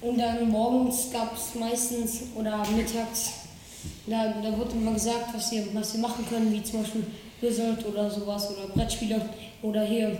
Und 0.00 0.18
dann 0.18 0.48
morgens 0.50 1.10
gab 1.12 1.36
es 1.36 1.54
meistens 1.58 2.22
oder 2.34 2.64
mittags, 2.76 3.32
da, 4.06 4.34
da 4.42 4.56
wurde 4.56 4.72
immer 4.72 4.92
gesagt, 4.92 5.34
was 5.34 5.52
wir, 5.52 5.64
was 5.74 5.94
wir 5.94 6.00
machen 6.00 6.24
können, 6.28 6.52
wie 6.52 6.62
zum 6.62 6.82
Beispiel 6.82 7.04
Wizard 7.40 7.84
oder 7.86 8.10
sowas 8.10 8.50
oder 8.50 8.68
Brettspiele 8.74 9.20
oder 9.62 9.84
hier, 9.84 10.16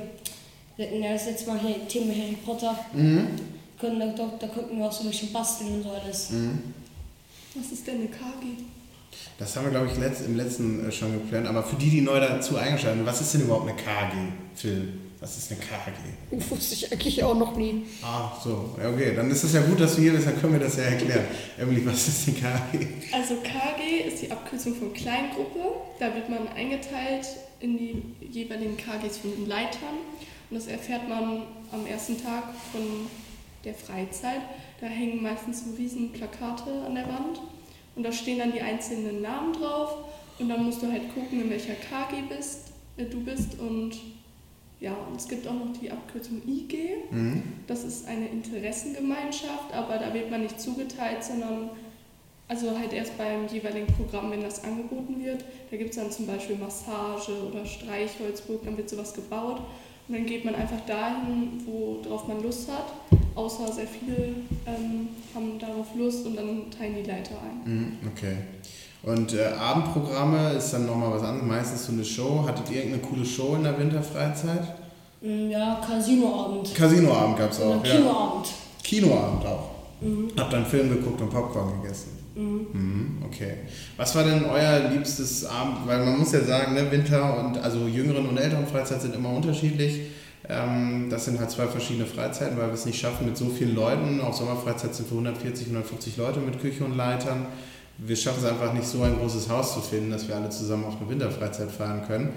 ja 0.76 1.12
das 1.12 1.26
letzte 1.26 1.50
Mal 1.50 1.60
hier 1.60 1.86
Thema 1.88 2.12
Harry 2.12 2.36
Potter, 2.44 2.78
können, 3.78 4.00
da, 4.00 4.06
da, 4.06 4.30
da 4.38 4.46
konnten 4.48 4.78
wir 4.78 4.86
auch 4.86 4.92
so 4.92 5.04
ein 5.04 5.10
bisschen 5.10 5.32
basteln 5.32 5.74
und 5.74 5.82
so 5.82 5.90
alles. 5.90 6.30
Was 7.54 7.72
ist 7.72 7.86
denn 7.86 7.96
eine 7.96 8.06
KG? 8.08 8.64
Das 9.38 9.56
haben 9.56 9.64
wir, 9.64 9.70
glaube 9.70 9.86
ich, 9.86 9.98
letzt, 9.98 10.26
im 10.26 10.36
letzten 10.36 10.88
äh, 10.88 10.92
schon 10.92 11.12
geplant. 11.12 11.46
Aber 11.46 11.62
für 11.62 11.76
die, 11.76 11.90
die 11.90 12.00
neu 12.02 12.20
dazu 12.20 12.56
eingeschaltet 12.56 12.98
sind, 12.98 13.06
was 13.06 13.20
ist 13.20 13.34
denn 13.34 13.40
überhaupt 13.42 13.68
eine 13.68 13.76
KG, 13.76 14.16
Phil? 14.54 14.92
Was 15.20 15.36
ist 15.36 15.50
eine 15.50 15.60
KG? 15.60 16.50
Wusste 16.50 16.74
ich 16.74 16.90
eigentlich 16.90 17.22
auch 17.22 17.36
noch 17.36 17.54
nie. 17.54 17.84
Ah, 18.02 18.32
so. 18.42 18.74
Ja, 18.82 18.88
okay. 18.88 19.14
Dann 19.14 19.30
ist 19.30 19.44
es 19.44 19.52
ja 19.52 19.60
gut, 19.60 19.78
dass 19.78 19.96
du 19.96 20.02
hier 20.02 20.12
bist, 20.12 20.26
dann 20.26 20.40
können 20.40 20.54
wir 20.54 20.60
das 20.60 20.76
ja 20.76 20.84
erklären. 20.84 21.24
Emily, 21.58 21.84
was 21.84 22.08
ist 22.08 22.28
eine 22.28 22.36
KG? 22.38 22.86
Also 23.12 23.34
KG 23.36 24.08
ist 24.08 24.22
die 24.22 24.30
Abkürzung 24.30 24.74
von 24.74 24.94
Kleingruppe. 24.94 25.60
Da 25.98 26.14
wird 26.14 26.30
man 26.30 26.48
eingeteilt 26.48 27.26
in 27.60 27.76
die 27.76 28.02
jeweiligen 28.30 28.78
KGs 28.78 29.18
von 29.18 29.30
den 29.32 29.46
Leitern. 29.46 30.00
Und 30.48 30.56
das 30.56 30.66
erfährt 30.66 31.06
man 31.08 31.42
am 31.70 31.86
ersten 31.86 32.22
Tag 32.22 32.44
von 32.72 32.80
der 33.64 33.74
Freizeit. 33.74 34.40
Da 34.80 34.86
hängen 34.86 35.22
meistens 35.22 35.64
so 35.64 35.74
riesen 35.76 36.12
Plakate 36.12 36.70
an 36.86 36.94
der 36.94 37.06
Wand. 37.06 37.40
Und 38.00 38.04
da 38.04 38.12
stehen 38.12 38.38
dann 38.38 38.50
die 38.50 38.62
einzelnen 38.62 39.20
Namen 39.20 39.52
drauf. 39.52 39.98
Und 40.38 40.48
dann 40.48 40.64
musst 40.64 40.80
du 40.80 40.90
halt 40.90 41.14
gucken, 41.14 41.42
in 41.42 41.50
welcher 41.50 41.74
KG 41.74 42.22
bist, 42.34 42.72
äh, 42.96 43.04
du 43.04 43.20
bist. 43.20 43.60
Und 43.60 43.92
ja, 44.80 44.94
und 45.06 45.16
es 45.18 45.28
gibt 45.28 45.46
auch 45.46 45.52
noch 45.52 45.70
die 45.78 45.90
Abkürzung 45.90 46.40
IG. 46.48 46.96
Mhm. 47.10 47.42
Das 47.66 47.84
ist 47.84 48.08
eine 48.08 48.26
Interessengemeinschaft, 48.26 49.74
aber 49.74 49.98
da 49.98 50.14
wird 50.14 50.30
man 50.30 50.44
nicht 50.44 50.58
zugeteilt, 50.58 51.22
sondern 51.22 51.68
also 52.48 52.70
halt 52.78 52.94
erst 52.94 53.18
beim 53.18 53.46
jeweiligen 53.48 53.88
Programm, 53.88 54.30
wenn 54.30 54.40
das 54.40 54.64
angeboten 54.64 55.22
wird. 55.22 55.44
Da 55.70 55.76
gibt 55.76 55.90
es 55.90 55.96
dann 55.96 56.10
zum 56.10 56.26
Beispiel 56.26 56.56
Massage 56.56 57.32
oder 57.50 57.66
Streichholzburg, 57.66 58.64
dann 58.64 58.78
wird 58.78 58.88
sowas 58.88 59.12
gebaut. 59.12 59.60
Und 60.10 60.16
dann 60.16 60.26
geht 60.26 60.44
man 60.44 60.56
einfach 60.56 60.80
dahin, 60.88 61.62
worauf 61.64 62.26
man 62.26 62.42
Lust 62.42 62.68
hat. 62.68 62.86
Außer 63.36 63.72
sehr 63.72 63.86
viele 63.86 64.16
ähm, 64.66 65.08
haben 65.32 65.56
darauf 65.56 65.86
Lust 65.96 66.26
und 66.26 66.34
dann 66.36 66.68
teilen 66.76 66.96
die 66.96 67.08
Leiter 67.08 67.36
ein. 67.40 67.72
Mhm, 67.72 67.92
Okay. 68.08 68.36
Und 69.04 69.32
äh, 69.34 69.44
Abendprogramme 69.56 70.54
ist 70.54 70.72
dann 70.72 70.86
nochmal 70.86 71.12
was 71.12 71.22
anderes, 71.22 71.46
meistens 71.48 71.86
so 71.86 71.92
eine 71.92 72.04
Show. 72.04 72.44
Hattet 72.44 72.68
ihr 72.70 72.78
irgendeine 72.84 73.02
coole 73.08 73.24
Show 73.24 73.54
in 73.54 73.62
der 73.62 73.78
Winterfreizeit? 73.78 74.74
Mm, 75.22 75.48
Ja, 75.48 75.80
Casinoabend. 75.86 76.74
Casinoabend 76.74 77.38
gab 77.38 77.52
es 77.52 77.60
auch. 77.60 77.84
Ja. 77.84 77.94
Kinoabend. 77.96 78.48
Kinoabend 78.82 79.46
auch. 79.46 79.70
Habt 80.38 80.52
dann 80.52 80.66
Film 80.66 80.88
geguckt 80.90 81.20
und 81.20 81.30
Popcorn 81.30 81.82
gegessen. 81.82 82.20
Mhm, 82.34 83.22
okay. 83.24 83.54
Was 83.96 84.14
war 84.14 84.24
denn 84.24 84.44
euer 84.44 84.90
liebstes 84.90 85.44
Abend? 85.44 85.86
Weil 85.86 86.04
man 86.04 86.18
muss 86.18 86.32
ja 86.32 86.40
sagen, 86.40 86.74
ne, 86.74 86.90
Winter 86.90 87.38
und 87.38 87.58
also 87.58 87.86
Jüngeren 87.86 88.26
und 88.26 88.38
älteren 88.38 88.66
Freizeit 88.66 89.02
sind 89.02 89.14
immer 89.14 89.30
unterschiedlich. 89.30 90.00
Ähm, 90.48 91.08
das 91.10 91.26
sind 91.26 91.38
halt 91.38 91.50
zwei 91.50 91.66
verschiedene 91.66 92.06
Freizeiten, 92.06 92.56
weil 92.56 92.68
wir 92.68 92.74
es 92.74 92.86
nicht 92.86 93.00
schaffen 93.00 93.26
mit 93.26 93.36
so 93.36 93.48
vielen 93.50 93.74
Leuten. 93.74 94.20
Auf 94.20 94.36
Sommerfreizeit 94.36 94.94
sind 94.94 95.10
wir 95.10 95.18
140, 95.18 95.66
150 95.66 96.16
Leute 96.16 96.40
mit 96.40 96.60
Küche 96.60 96.84
und 96.84 96.96
Leitern. 96.96 97.46
Wir 97.98 98.16
schaffen 98.16 98.42
es 98.42 98.50
einfach 98.50 98.72
nicht, 98.72 98.86
so 98.86 99.02
ein 99.02 99.18
großes 99.18 99.50
Haus 99.50 99.74
zu 99.74 99.80
finden, 99.80 100.10
dass 100.10 100.26
wir 100.26 100.36
alle 100.36 100.48
zusammen 100.48 100.84
auf 100.84 100.96
eine 100.98 101.10
Winterfreizeit 101.10 101.70
fahren 101.70 102.02
können. 102.06 102.30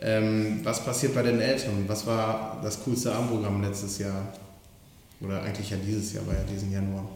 Ähm, 0.00 0.60
was 0.64 0.84
passiert 0.84 1.14
bei 1.14 1.22
den 1.22 1.40
Eltern? 1.40 1.84
Was 1.86 2.06
war 2.06 2.58
das 2.62 2.82
coolste 2.82 3.14
Abendprogramm 3.14 3.62
letztes 3.62 3.98
Jahr? 3.98 4.32
Oder 5.24 5.42
eigentlich 5.42 5.70
ja 5.70 5.76
dieses 5.86 6.12
Jahr, 6.14 6.26
war 6.26 6.34
ja 6.34 6.44
diesen 6.52 6.72
Januar. 6.72 7.08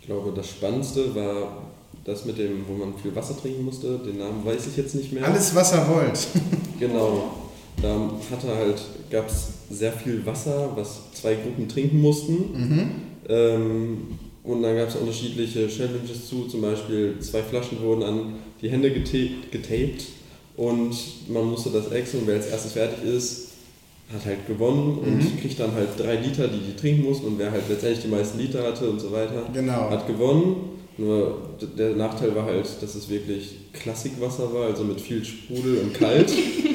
Ich 0.00 0.06
glaube, 0.06 0.32
das 0.34 0.48
Spannendste 0.48 1.14
war 1.14 1.62
das 2.04 2.24
mit 2.24 2.38
dem, 2.38 2.64
wo 2.68 2.74
man 2.74 2.94
viel 2.96 3.14
Wasser 3.14 3.36
trinken 3.40 3.64
musste. 3.64 3.98
Den 3.98 4.18
Namen 4.18 4.44
weiß 4.44 4.66
ich 4.68 4.76
jetzt 4.76 4.94
nicht 4.94 5.12
mehr. 5.12 5.24
Alles, 5.24 5.54
was 5.54 5.72
er 5.72 5.88
wollt. 5.88 6.18
Genau. 6.78 7.32
Da 7.82 8.08
hatte 8.30 8.54
halt, 8.56 8.80
gab 9.10 9.28
es 9.28 9.48
sehr 9.68 9.92
viel 9.92 10.24
Wasser, 10.24 10.70
was 10.76 11.00
zwei 11.12 11.34
Gruppen 11.34 11.68
trinken 11.68 12.00
mussten. 12.00 12.34
Mhm. 12.52 12.90
Ähm, 13.28 13.98
und 14.44 14.62
dann 14.62 14.76
gab 14.76 14.88
es 14.88 14.94
unterschiedliche 14.94 15.66
Challenges 15.68 16.28
zu, 16.28 16.46
zum 16.46 16.60
Beispiel 16.62 17.18
zwei 17.20 17.42
Flaschen 17.42 17.80
wurden 17.82 18.02
an 18.04 18.34
die 18.62 18.70
Hände 18.70 18.90
geta- 18.90 19.34
getaped 19.50 20.04
und 20.56 20.96
man 21.28 21.44
musste 21.50 21.70
das 21.70 21.90
Ex 21.90 22.14
und 22.14 22.26
wer 22.28 22.36
als 22.36 22.46
erstes 22.46 22.72
fertig 22.72 23.04
ist, 23.04 23.47
hat 24.12 24.24
halt 24.24 24.46
gewonnen 24.46 24.98
und 24.98 25.16
Mhm. 25.18 25.40
kriegt 25.40 25.60
dann 25.60 25.72
halt 25.74 25.88
drei 25.98 26.16
Liter, 26.16 26.48
die 26.48 26.58
die 26.60 26.76
trinken 26.76 27.04
mussten 27.04 27.26
und 27.26 27.38
wer 27.38 27.50
halt 27.50 27.64
letztendlich 27.68 28.02
die 28.04 28.08
meisten 28.08 28.38
Liter 28.38 28.62
hatte 28.66 28.88
und 28.88 29.00
so 29.00 29.12
weiter, 29.12 29.42
Genau. 29.52 29.90
hat 29.90 30.06
gewonnen. 30.06 30.56
Nur 30.96 31.56
der 31.76 31.90
Nachteil 31.90 32.34
war 32.34 32.44
halt, 32.46 32.66
dass 32.80 32.94
es 32.94 33.08
wirklich 33.08 33.56
Klassikwasser 33.72 34.52
war, 34.52 34.66
also 34.66 34.82
mit 34.84 35.00
viel 35.00 35.24
Sprudel 35.24 35.78
und 35.78 35.94
kalt. 35.94 36.32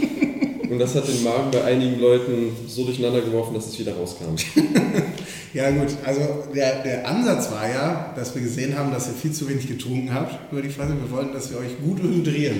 und 0.69 0.79
das 0.79 0.95
hat 0.95 1.07
den 1.07 1.23
Magen 1.23 1.51
bei 1.51 1.63
einigen 1.63 1.99
Leuten 1.99 2.51
so 2.67 2.85
durcheinander 2.85 3.19
geworfen, 3.21 3.53
dass 3.55 3.67
es 3.67 3.79
wieder 3.79 3.93
rauskam. 3.95 4.35
Ja 5.53 5.69
gut, 5.69 5.89
also 6.03 6.21
der, 6.55 6.81
der 6.81 7.07
Ansatz 7.07 7.51
war 7.51 7.69
ja, 7.69 8.11
dass 8.15 8.33
wir 8.33 8.41
gesehen 8.41 8.75
haben, 8.75 8.91
dass 8.91 9.05
ihr 9.09 9.13
viel 9.13 9.31
zu 9.33 9.47
wenig 9.47 9.67
getrunken 9.67 10.11
habt 10.11 10.51
über 10.51 10.63
die 10.63 10.69
Phase. 10.69 10.95
Wir 10.99 11.15
wollten, 11.15 11.31
dass 11.31 11.51
wir 11.51 11.59
euch 11.59 11.79
gut 11.79 12.01
hydrieren. 12.01 12.57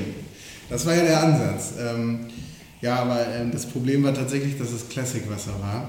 Das 0.69 0.85
war 0.85 0.95
ja 0.95 1.01
der 1.01 1.23
Ansatz. 1.23 1.73
Ähm, 1.81 2.19
ja, 2.83 2.97
aber 2.97 3.25
ähm, 3.33 3.49
das 3.49 3.65
Problem 3.65 4.03
war 4.03 4.13
tatsächlich, 4.13 4.57
dass 4.57 4.73
es 4.73 4.89
Classic-Wasser 4.89 5.53
war. 5.61 5.87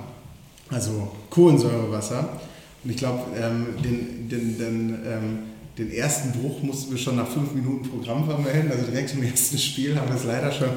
Also 0.71 1.11
Kohlensäurewasser. 1.29 2.41
Und 2.85 2.91
ich 2.91 2.97
glaube, 2.97 3.37
ähm, 3.37 3.67
den, 3.83 4.29
den, 4.29 4.59
den, 4.59 4.99
ähm, 5.05 5.39
den 5.77 5.91
ersten 5.91 6.31
Bruch 6.31 6.63
mussten 6.63 6.93
wir 6.93 6.99
schon 6.99 7.17
nach 7.17 7.27
fünf 7.27 7.53
Minuten 7.53 7.91
Programm 7.91 8.25
vermelden. 8.25 8.71
Also 8.71 8.85
direkt 8.85 9.13
im 9.13 9.25
ersten 9.25 9.59
Spiel 9.59 9.99
haben 9.99 10.07
wir 10.07 10.15
es 10.15 10.23
leider 10.23 10.53
schon. 10.53 10.69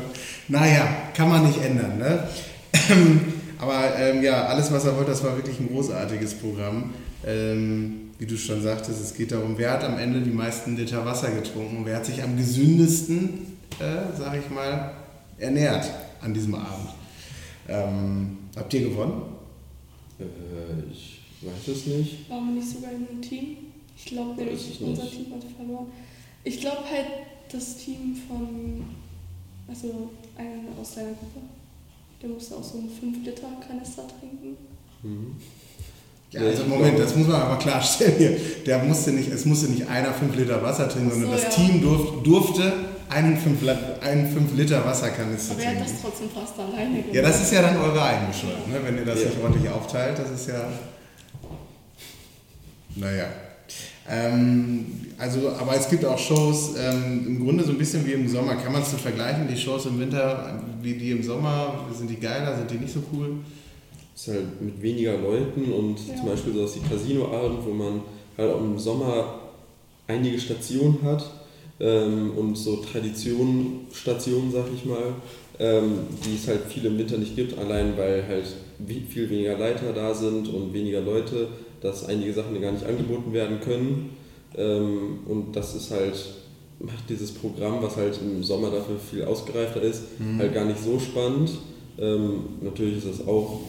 Naja, 0.48 0.88
kann 1.14 1.30
man 1.30 1.46
nicht 1.46 1.62
ändern. 1.62 2.00
Ne? 2.00 2.28
Aber 3.60 3.96
ähm, 4.00 4.24
ja, 4.24 4.48
alles, 4.48 4.72
was 4.72 4.86
er 4.86 4.96
wollte, 4.96 5.12
das 5.12 5.24
war 5.24 5.36
wirklich 5.36 5.60
ein 5.60 5.68
großartiges 5.68 6.34
Programm. 6.34 6.96
Ähm, 7.28 8.10
wie 8.18 8.26
du 8.26 8.38
schon 8.38 8.64
sagtest, 8.64 9.00
es 9.00 9.14
geht 9.14 9.32
darum, 9.32 9.54
wer 9.58 9.74
hat 9.74 9.84
am 9.84 10.00
Ende 10.00 10.22
die 10.22 10.32
meisten 10.32 10.76
Liter 10.78 11.06
Wasser 11.06 11.30
getrunken, 11.30 11.82
wer 11.84 11.98
hat 11.98 12.08
sich 12.08 12.24
am 12.24 12.36
gesündesten, 12.36 13.56
äh, 13.80 14.18
sag 14.18 14.36
ich 14.36 14.50
mal, 14.50 14.94
ernährt 15.38 15.86
an 16.22 16.34
diesem 16.34 16.56
Abend. 16.56 16.90
Ähm, 17.68 18.38
habt 18.56 18.74
ihr 18.74 18.90
gewonnen? 18.90 19.22
Äh, 20.20 20.24
ich 20.92 21.20
weiß 21.42 21.76
es 21.76 21.86
nicht. 21.86 22.30
Waren 22.30 22.48
wir 22.48 22.62
nicht 22.62 22.70
sogar 22.70 22.92
in 22.92 23.08
einem 23.08 23.22
Team? 23.22 23.58
Ich 23.98 24.06
glaube 24.06 24.36
nämlich, 24.36 24.72
ich 24.72 24.82
unser 24.82 25.04
nicht. 25.04 25.16
Team 25.16 25.34
hat 25.34 25.44
verloren. 25.56 25.88
Ich 26.44 26.60
glaube 26.62 26.84
halt, 26.90 27.08
das 27.52 27.78
Team 27.78 28.16
von, 28.28 28.86
also 29.68 30.10
einer 30.38 30.80
aus 30.80 30.96
deiner 30.96 31.10
Gruppe, 31.10 31.42
der 32.22 32.30
musste 32.30 32.56
auch 32.56 32.64
so 32.64 32.78
einen 32.78 32.90
5-Liter-Kanister 32.90 34.04
trinken. 34.08 34.58
Mhm. 35.04 35.36
Ja, 36.32 36.42
also 36.42 36.66
Moment, 36.66 37.00
das 37.00 37.16
muss 37.16 37.28
man 37.28 37.42
aber 37.42 37.58
klarstellen 37.58 38.16
hier. 38.18 38.38
Der 38.66 38.84
musste 38.84 39.12
nicht, 39.12 39.30
es 39.32 39.46
musste 39.46 39.68
nicht 39.72 39.88
einer 39.88 40.14
5 40.14 40.36
Liter 40.36 40.62
Wasser 40.62 40.90
trinken, 40.90 41.12
sondern 41.12 41.30
So, 41.30 41.36
das 41.36 41.44
ja. 41.44 41.50
Team 41.64 41.82
durf, 41.82 42.22
durfte 42.24 42.74
einen 43.10 43.38
5, 43.38 43.60
einen 44.02 44.32
5 44.32 44.56
Liter 44.56 44.86
Wasserkanister 44.86 45.54
Aber 45.54 45.62
er 45.64 45.70
hat 45.70 45.78
trinken. 45.78 45.92
das 45.94 46.02
trotzdem 46.02 46.30
fast 46.30 46.60
alleine 46.60 46.96
gemacht. 47.00 47.14
Ja, 47.16 47.22
das 47.22 47.42
ist 47.42 47.52
ja 47.54 47.62
dann 47.62 47.78
eure 47.78 48.02
eigene 48.02 48.34
Schuld, 48.34 48.68
ne? 48.68 48.80
wenn 48.84 48.98
ihr 48.98 49.06
das 49.06 49.22
Ja. 49.22 49.30
nicht 49.30 49.42
ordentlich 49.44 49.70
aufteilt. 49.72 50.18
Das 50.20 50.30
ist 50.32 50.48
ja. 50.50 50.68
Naja. 52.96 53.26
Ähm, 54.10 54.86
also, 55.18 55.50
aber 55.50 55.76
es 55.76 55.90
gibt 55.90 56.06
auch 56.06 56.18
Shows, 56.18 56.76
ähm, 56.80 57.26
im 57.28 57.44
Grunde 57.44 57.64
so 57.64 57.72
ein 57.72 57.78
bisschen 57.78 58.06
wie 58.06 58.14
im 58.14 58.28
Sommer. 58.28 58.56
Kann 58.56 58.72
man 58.72 58.82
es 58.82 58.92
so 58.92 58.98
vergleichen, 58.98 59.48
die 59.48 59.58
Shows 59.58 59.86
im 59.86 60.00
Winter 60.00 60.64
wie 60.82 60.94
die 60.94 61.12
im 61.12 61.22
Sommer? 61.24 61.86
Sind 61.94 62.10
die 62.10 62.16
geiler, 62.20 62.56
sind 62.58 62.72
die 62.72 62.76
nicht 62.78 62.94
so 62.94 63.02
cool? 63.14 63.38
ist 64.16 64.30
halt 64.30 64.60
mit 64.60 64.82
weniger 64.82 65.16
Leuten 65.16 65.72
und 65.72 66.00
Ja. 66.08 66.16
zum 66.16 66.26
Beispiel 66.30 66.52
sowas 66.54 66.72
wie 66.76 66.90
Casinoabend, 66.90 67.64
wo 67.64 67.72
man 67.72 68.02
halt 68.36 68.52
auch 68.52 68.60
im 68.62 68.80
Sommer 68.80 69.42
einige 70.08 70.40
Stationen 70.40 70.98
hat 71.04 71.24
ähm, 71.80 72.32
und 72.36 72.56
so 72.58 72.78
Traditionen, 72.78 73.88
Stationen, 73.94 74.52
sag 74.52 74.66
ich 74.74 74.86
mal, 74.86 75.14
ähm, 75.60 76.00
die 76.26 76.36
es 76.36 76.48
halt 76.48 76.62
viel 76.68 76.86
im 76.86 76.98
Winter 76.98 77.18
nicht 77.18 77.36
gibt, 77.36 77.58
allein 77.58 77.98
weil 77.98 78.28
halt 78.28 78.46
viel 79.10 79.30
weniger 79.30 79.58
Leiter 79.58 79.94
da 79.94 80.14
sind 80.14 80.48
und 80.50 80.74
weniger 80.74 81.02
Leute, 81.02 81.48
dass 81.82 82.06
einige 82.06 82.34
Sachen 82.34 82.60
gar 82.62 82.72
nicht 82.72 82.86
angeboten 82.86 83.34
werden 83.34 83.60
können. 83.60 84.12
Ähm, 84.56 85.20
und 85.28 85.56
das 85.56 85.76
ist 85.76 85.92
halt, 85.92 86.16
macht 86.80 87.10
dieses 87.10 87.32
Programm, 87.32 87.82
was 87.82 87.96
halt 87.96 88.20
im 88.22 88.44
Sommer 88.44 88.70
dafür 88.70 88.98
viel 88.98 89.24
ausgereifter 89.24 89.82
ist, 89.82 90.04
halt 90.38 90.54
gar 90.54 90.66
nicht 90.66 90.80
so 90.80 91.00
spannend. 91.00 91.52
Ähm, 92.00 92.44
natürlich 92.62 92.98
ist 92.98 93.20
es 93.20 93.28
auch 93.28 93.62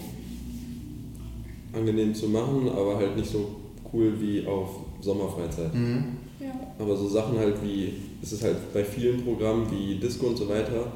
angenehm 1.72 2.14
zu 2.14 2.28
machen, 2.28 2.68
aber 2.68 2.96
halt 2.96 3.16
nicht 3.16 3.30
so 3.30 3.56
cool 3.92 4.12
wie 4.20 4.46
auf 4.46 4.68
Sommerfreizeit. 5.00 5.74
Mhm. 5.74 6.27
Ja. 6.40 6.52
Aber 6.78 6.96
so 6.96 7.08
Sachen 7.08 7.38
halt 7.38 7.56
wie, 7.62 7.92
es 8.22 8.32
ist 8.32 8.42
halt 8.42 8.72
bei 8.72 8.84
vielen 8.84 9.24
Programmen 9.24 9.68
wie 9.70 9.96
Disco 9.96 10.26
und 10.26 10.36
so 10.36 10.48
weiter, 10.48 10.92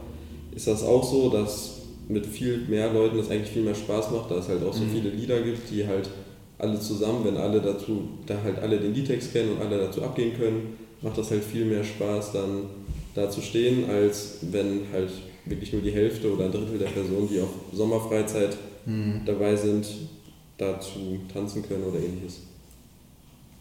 ist 0.55 0.67
das 0.67 0.83
auch 0.85 1.03
so, 1.03 1.29
dass 1.31 1.79
mit 2.09 2.27
viel 2.27 2.59
mehr 2.69 2.93
Leuten 2.93 3.17
das 3.17 3.31
eigentlich 3.31 3.51
viel 3.51 3.63
mehr 3.63 3.75
Spaß 3.75 4.11
macht, 4.11 4.31
da 4.31 4.37
es 4.37 4.49
halt 4.49 4.63
auch 4.65 4.73
so 4.73 4.85
Mhm. 4.85 4.91
viele 4.91 5.11
Lieder 5.11 5.41
gibt, 5.43 5.71
die 5.71 5.87
halt 5.87 6.09
alle 6.59 6.79
zusammen, 6.79 7.25
wenn 7.25 7.37
alle 7.37 7.61
dazu, 7.61 8.03
da 8.27 8.41
halt 8.43 8.59
alle 8.61 8.79
den 8.79 8.95
Liedtext 8.95 9.33
kennen 9.33 9.53
und 9.53 9.61
alle 9.61 9.79
dazu 9.79 10.03
abgehen 10.03 10.37
können, 10.37 10.77
macht 11.01 11.19
das 11.19 11.31
halt 11.31 11.43
viel 11.43 11.65
mehr 11.65 11.83
Spaß, 11.83 12.33
dann 12.33 12.65
da 13.15 13.29
zu 13.31 13.41
stehen, 13.41 13.89
als 13.91 14.39
wenn 14.43 14.83
halt 14.93 15.11
wirklich 15.47 15.73
nur 15.73 15.83
die 15.83 15.91
Hälfte 15.91 16.33
oder 16.33 16.45
ein 16.45 16.53
Drittel 16.53 16.79
der 16.79 16.87
Personen, 16.87 17.29
die 17.29 17.41
auf 17.41 17.49
Sommerfreizeit 17.73 18.57
Mhm. 18.87 19.23
dabei 19.27 19.57
sind, 19.57 19.87
dazu 20.59 21.19
tanzen 21.33 21.63
können 21.67 21.85
oder 21.85 21.99
ähnliches. 21.99 22.43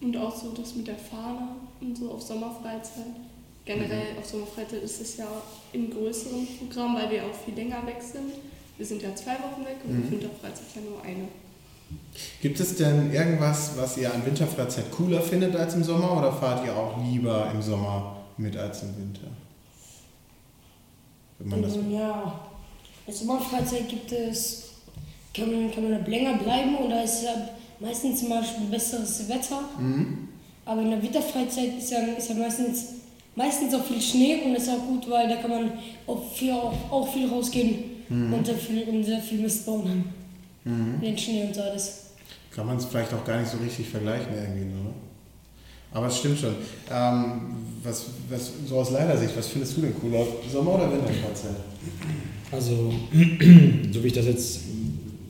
Und 0.01 0.15
auch 0.17 0.35
so 0.35 0.51
das 0.55 0.75
mit 0.75 0.87
der 0.87 0.95
Fahne 0.95 1.47
und 1.81 1.97
so 1.97 2.11
auf 2.11 2.21
Sommerfreizeit. 2.21 3.05
Generell 3.65 4.17
auf 4.19 4.25
Sommerfreizeit 4.25 4.81
ist 4.83 5.01
es 5.01 5.17
ja 5.17 5.27
im 5.73 5.91
größeren 5.91 6.47
Programm, 6.59 6.95
weil 6.95 7.09
wir 7.11 7.23
auch 7.25 7.33
viel 7.45 7.53
länger 7.53 7.85
weg 7.85 8.01
sind. 8.01 8.33
Wir 8.77 8.85
sind 8.85 9.01
ja 9.03 9.13
zwei 9.15 9.33
Wochen 9.33 9.63
weg 9.65 9.77
und 9.85 9.93
Mhm. 9.97 10.03
auf 10.05 10.11
Winterfreizeit 10.11 10.65
ja 10.75 10.81
nur 10.81 11.01
eine. 11.03 11.27
Gibt 12.41 12.59
es 12.59 12.75
denn 12.77 13.11
irgendwas, 13.13 13.71
was 13.77 13.97
ihr 13.97 14.11
an 14.13 14.25
Winterfreizeit 14.25 14.89
cooler 14.91 15.21
findet 15.21 15.55
als 15.55 15.75
im 15.75 15.83
Sommer 15.83 16.17
oder 16.17 16.31
fahrt 16.31 16.65
ihr 16.65 16.75
auch 16.75 16.97
lieber 17.03 17.51
im 17.53 17.61
Sommer 17.61 18.17
mit 18.37 18.55
als 18.57 18.81
im 18.83 18.95
Winter? 18.97 19.27
Wenn 21.39 21.49
man 21.49 21.61
das. 21.61 21.75
Ähm, 21.75 21.91
ja, 21.91 22.39
in 23.05 23.05
der 23.07 23.13
Sommerfreizeit 23.13 23.89
gibt 23.89 24.11
es, 24.11 24.69
kann 25.33 25.51
man, 25.51 25.71
kann 25.71 25.89
man 25.89 26.05
länger 26.05 26.37
bleiben 26.37 26.75
und 26.77 26.89
da 26.89 27.01
ist 27.03 27.23
ja 27.23 27.49
meistens 27.79 28.19
zum 28.19 28.29
Beispiel 28.29 28.67
besseres 28.67 29.27
Wetter. 29.27 29.61
Mhm. 29.79 30.29
Aber 30.65 30.81
in 30.81 30.91
der 30.91 31.01
Winterfreizeit 31.01 31.77
ist 31.77 31.91
ja, 31.91 31.99
ist 32.17 32.29
ja 32.29 32.35
meistens, 32.35 32.85
meistens 33.35 33.73
auch 33.73 33.83
viel 33.83 34.01
Schnee 34.01 34.41
und 34.45 34.53
das 34.53 34.63
ist 34.63 34.69
auch 34.69 34.85
gut, 34.85 35.09
weil 35.09 35.27
da 35.27 35.35
kann 35.37 35.49
man 35.49 35.71
auch 36.07 36.23
viel, 36.33 36.51
auch, 36.51 36.73
auch 36.91 37.11
viel 37.11 37.27
rausgehen 37.27 37.91
und, 38.09 38.45
sehr 38.45 38.55
viel, 38.55 38.83
und 38.83 39.03
sehr 39.03 39.19
viel 39.19 39.39
Mist 39.39 39.65
bauen 39.65 39.87
haben. 39.89 40.13
Mhm. 40.63 41.01
Den 41.01 41.17
Schnee 41.17 41.45
und 41.45 41.55
so 41.55 41.61
alles. 41.61 42.11
Kann 42.53 42.67
man 42.67 42.77
es 42.77 42.85
vielleicht 42.85 43.13
auch 43.13 43.23
gar 43.23 43.39
nicht 43.39 43.49
so 43.49 43.57
richtig 43.57 43.87
vergleichen 43.87 44.33
irgendwie, 44.33 44.65
ne? 44.65 44.91
Aber 45.93 46.07
es 46.07 46.17
stimmt 46.19 46.39
schon. 46.39 46.55
Ähm, 46.89 47.41
was, 47.83 48.05
was, 48.29 48.51
so 48.67 48.77
aus 48.77 48.91
leider 48.91 49.17
Sicht, 49.17 49.35
was 49.35 49.47
findest 49.47 49.75
du 49.75 49.81
denn 49.81 49.99
cooler? 49.99 50.25
Sommer- 50.49 50.75
oder 50.75 50.91
Winterfreizeit? 50.91 51.55
Also, 52.51 52.93
so 53.91 54.03
wie 54.03 54.07
ich 54.07 54.13
das 54.13 54.25
jetzt 54.25 54.59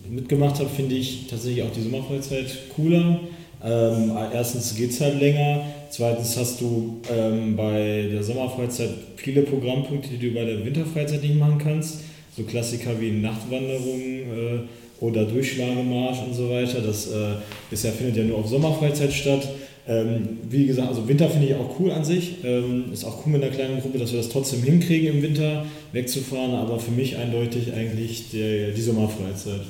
mitgemacht 0.10 0.60
habe, 0.60 0.70
finde 0.70 0.96
ich 0.96 1.28
tatsächlich 1.28 1.64
auch 1.64 1.72
die 1.72 1.84
Sommerfreizeit 1.84 2.70
cooler. 2.76 3.22
Ähm, 3.64 4.12
erstens 4.34 4.76
geht 4.76 4.92
es 4.92 5.02
halt 5.02 5.20
länger. 5.20 5.64
Zweitens 5.90 6.38
hast 6.38 6.62
du 6.62 7.02
ähm, 7.14 7.56
bei 7.56 8.08
der 8.12 8.24
Sommerfreizeit 8.24 8.90
viele 9.18 9.44
Programmpunkte, 9.44 10.10
die 10.10 10.30
du 10.30 10.34
bei 10.34 10.46
der 10.46 10.66
Winterfreizeit 10.66 11.22
nicht 11.22 11.38
machen 11.38 11.58
kannst. 11.58 12.00
So 12.36 12.44
Klassiker 12.44 13.00
wie 13.00 13.12
Nachtwanderung 13.12 14.00
äh, 14.00 15.04
oder 15.04 15.26
Durchschlagemarsch 15.26 16.20
und 16.28 16.34
so 16.34 16.50
weiter. 16.50 16.80
Das 16.82 17.08
äh, 17.08 17.36
ist 17.70 17.84
ja, 17.84 17.92
findet 17.92 18.18
ja 18.18 18.24
nur 18.24 18.38
auf 18.38 18.48
Sommerfreizeit 18.48 19.12
statt. 19.12 19.48
Ähm, 19.88 20.40
wie 20.50 20.68
gesagt, 20.68 20.88
also 20.88 21.08
Winter 21.08 21.30
finde 21.30 21.48
ich 21.48 21.56
auch 21.56 21.80
cool 21.80 21.92
an 21.92 22.06
sich. 22.06 22.38
Ähm, 22.44 22.86
ist 22.94 23.04
auch 23.04 23.26
cool 23.26 23.34
mit 23.34 23.44
einer 23.44 23.52
kleinen 23.52 23.82
Gruppe, 23.82 23.98
dass 23.98 24.12
wir 24.12 24.20
das 24.20 24.30
trotzdem 24.30 24.64
hinkriegen 24.64 25.16
im 25.16 25.22
Winter 25.22 25.66
wegzufahren, 25.92 26.56
aber 26.56 26.80
für 26.80 26.92
mich 26.92 27.18
eindeutig 27.18 27.74
eigentlich 27.74 28.32
der, 28.32 28.72
die 28.72 28.82
Sommerfreizeit. 28.82 29.62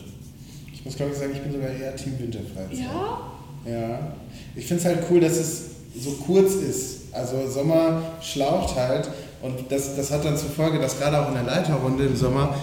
Ich 0.74 0.86
muss 0.86 0.96
glaube 0.96 1.14
ich 1.14 1.18
sagen, 1.18 1.32
ich 1.34 1.42
bin 1.42 1.52
sogar 1.52 1.70
eher 1.70 1.96
Team 1.96 2.14
Winterfreizeit. 2.20 2.78
Ja? 2.78 3.41
Ja. 3.66 4.00
Ich 4.56 4.66
finde 4.66 4.82
es 4.82 4.86
halt 4.88 5.00
cool, 5.10 5.20
dass 5.20 5.38
es 5.38 5.62
so 5.98 6.12
kurz 6.12 6.54
ist. 6.54 7.14
Also 7.14 7.48
Sommer 7.50 8.02
schlaucht 8.22 8.76
halt 8.76 9.10
und 9.42 9.72
das, 9.72 9.96
das 9.96 10.12
hat 10.12 10.24
dann 10.24 10.38
zur 10.38 10.50
Folge, 10.50 10.80
dass 10.80 11.00
gerade 11.00 11.20
auch 11.20 11.28
in 11.28 11.34
der 11.34 11.44
Leiterrunde 11.44 12.06
im 12.06 12.16
Sommer 12.16 12.56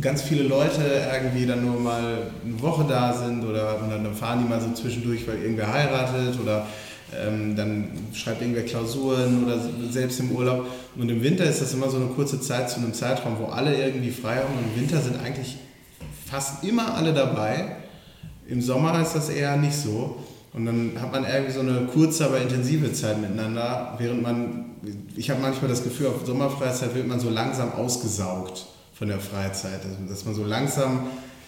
ganz 0.00 0.22
viele 0.22 0.44
Leute 0.44 0.80
irgendwie 1.12 1.44
dann 1.44 1.64
nur 1.64 1.78
mal 1.78 2.18
eine 2.44 2.62
Woche 2.62 2.84
da 2.88 3.12
sind 3.12 3.44
oder 3.44 3.78
dann 3.90 4.14
fahren 4.14 4.40
die 4.42 4.48
mal 4.48 4.60
so 4.60 4.72
zwischendurch, 4.72 5.26
weil 5.26 5.42
irgendwer 5.42 5.72
heiratet 5.72 6.38
oder 6.40 6.66
ähm, 7.12 7.56
dann 7.56 7.88
schreibt 8.14 8.40
irgendwer 8.40 8.64
Klausuren 8.64 9.44
oder 9.44 9.58
selbst 9.90 10.20
im 10.20 10.30
Urlaub. 10.32 10.66
Und 10.96 11.08
im 11.08 11.22
Winter 11.22 11.44
ist 11.44 11.60
das 11.60 11.74
immer 11.74 11.90
so 11.90 11.96
eine 11.96 12.06
kurze 12.06 12.40
Zeit 12.40 12.70
zu 12.70 12.78
einem 12.78 12.94
Zeitraum, 12.94 13.36
wo 13.40 13.46
alle 13.46 13.76
irgendwie 13.76 14.10
frei 14.10 14.36
haben. 14.36 14.54
Und 14.56 14.74
im 14.74 14.80
Winter 14.80 15.00
sind 15.00 15.20
eigentlich 15.20 15.56
fast 16.30 16.64
immer 16.64 16.94
alle 16.94 17.12
dabei. 17.12 17.76
Im 18.48 18.62
Sommer 18.62 19.00
ist 19.02 19.14
das 19.14 19.28
eher 19.28 19.56
nicht 19.56 19.74
so. 19.74 20.16
Und 20.52 20.66
dann 20.66 20.92
hat 21.00 21.12
man 21.12 21.24
irgendwie 21.24 21.52
so 21.52 21.60
eine 21.60 21.86
kurze, 21.92 22.26
aber 22.26 22.40
intensive 22.40 22.92
Zeit 22.92 23.20
miteinander, 23.20 23.94
während 23.98 24.22
man, 24.22 24.64
ich 25.16 25.30
habe 25.30 25.40
manchmal 25.40 25.70
das 25.70 25.84
Gefühl, 25.84 26.08
auf 26.08 26.26
Sommerfreizeit 26.26 26.94
wird 26.94 27.06
man 27.06 27.20
so 27.20 27.30
langsam 27.30 27.72
ausgesaugt 27.72 28.66
von 28.92 29.08
der 29.08 29.20
Freizeit, 29.20 29.80
dass 30.08 30.24
man 30.24 30.34
so 30.34 30.44
langsam 30.44 31.06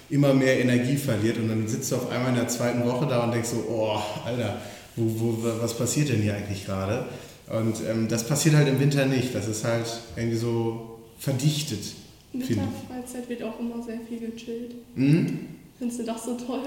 immer 0.09 0.35
mehr 0.35 0.61
Energie 0.61 0.97
verliert 0.97 1.39
und 1.39 1.49
dann 1.49 1.67
sitzt 1.67 1.91
du 1.91 1.97
auf 1.97 2.11
einmal 2.11 2.31
in 2.31 2.37
der 2.37 2.49
zweiten 2.49 2.85
Woche 2.85 3.07
da 3.07 3.25
und 3.25 3.33
denkst 3.33 3.49
so, 3.49 3.65
oh, 3.69 3.99
Alter, 4.25 4.59
wo, 4.95 5.05
wo, 5.21 5.39
was 5.61 5.75
passiert 5.75 6.11
denn 6.11 6.21
hier 6.21 6.35
eigentlich 6.35 6.67
gerade? 6.67 7.07
Und 7.49 7.77
ähm, 7.89 8.09
das 8.09 8.27
passiert 8.27 8.55
halt 8.55 8.69
im 8.69 8.79
Winter 8.79 9.07
nicht, 9.07 9.35
das 9.35 9.49
ist 9.49 9.65
halt 9.65 9.87
irgendwie 10.17 10.37
so 10.37 10.99
verdichtet. 11.19 11.95
Winterfreizeit 12.33 13.29
wird 13.29 13.43
auch 13.43 13.59
immer 13.59 13.83
sehr 13.83 14.01
viel 14.09 14.21
gechillt. 14.31 14.75
Mhm. 14.95 15.41
Findest 15.79 16.01
du 16.01 16.05
das 16.05 16.25
so 16.25 16.37
toll? 16.37 16.63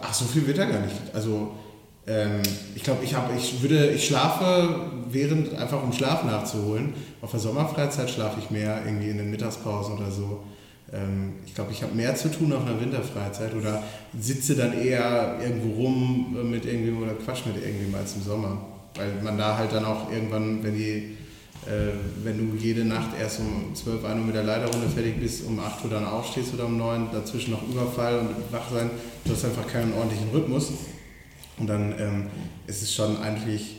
Ach, 0.00 0.14
so 0.14 0.24
viel 0.24 0.46
wird 0.46 0.58
da 0.58 0.64
gar 0.64 0.80
nicht. 0.80 0.94
Also, 1.12 1.52
ähm, 2.06 2.42
ich 2.74 2.82
glaube, 2.82 3.04
ich, 3.04 3.14
ich 3.36 3.62
würde, 3.62 3.90
ich 3.90 4.06
schlafe 4.06 4.90
während, 5.10 5.54
einfach 5.56 5.82
um 5.82 5.92
Schlaf 5.92 6.24
nachzuholen. 6.24 6.94
Auf 7.20 7.30
der 7.30 7.40
Sommerfreizeit 7.40 8.10
schlafe 8.10 8.40
ich 8.40 8.50
mehr, 8.50 8.82
irgendwie 8.84 9.10
in 9.10 9.18
den 9.18 9.30
Mittagspausen 9.30 9.98
oder 9.98 10.10
so. 10.10 10.44
Ähm, 10.92 11.34
ich 11.44 11.54
glaube, 11.54 11.72
ich 11.72 11.82
habe 11.82 11.94
mehr 11.94 12.14
zu 12.14 12.30
tun 12.30 12.52
auf 12.52 12.64
einer 12.64 12.80
Winterfreizeit 12.80 13.54
oder 13.54 13.82
sitze 14.18 14.56
dann 14.56 14.72
eher 14.72 15.36
irgendwo 15.42 15.82
rum 15.82 16.50
mit 16.50 16.64
irgendwem 16.64 17.02
oder 17.02 17.12
quatsch 17.12 17.46
mit 17.46 17.56
irgendwem 17.56 17.94
als 17.94 18.14
im 18.16 18.22
Sommer. 18.22 18.58
Weil 18.94 19.12
man 19.22 19.36
da 19.36 19.58
halt 19.58 19.72
dann 19.72 19.84
auch 19.84 20.10
irgendwann, 20.10 20.62
wenn 20.64 20.74
die 20.74 21.16
wenn 22.24 22.38
du 22.38 22.56
jede 22.56 22.84
Nacht 22.84 23.10
erst 23.20 23.40
um 23.40 23.74
12 23.74 24.02
Uhr 24.02 24.14
mit 24.14 24.34
der 24.34 24.44
Leiterrunde 24.44 24.88
fertig 24.88 25.20
bist, 25.20 25.44
um 25.44 25.58
8 25.60 25.84
Uhr 25.84 25.90
dann 25.90 26.06
aufstehst 26.06 26.54
oder 26.54 26.66
um 26.66 26.78
9 26.78 27.08
dazwischen 27.12 27.50
noch 27.50 27.62
Überfall 27.68 28.20
und 28.20 28.30
wach 28.50 28.70
sein, 28.70 28.90
du 29.24 29.32
hast 29.32 29.44
einfach 29.44 29.66
keinen 29.66 29.92
ordentlichen 29.92 30.30
Rhythmus. 30.30 30.72
Und 31.58 31.66
dann 31.66 31.94
ähm, 31.98 32.26
ist 32.66 32.82
es 32.82 32.94
schon 32.94 33.20
eigentlich 33.20 33.76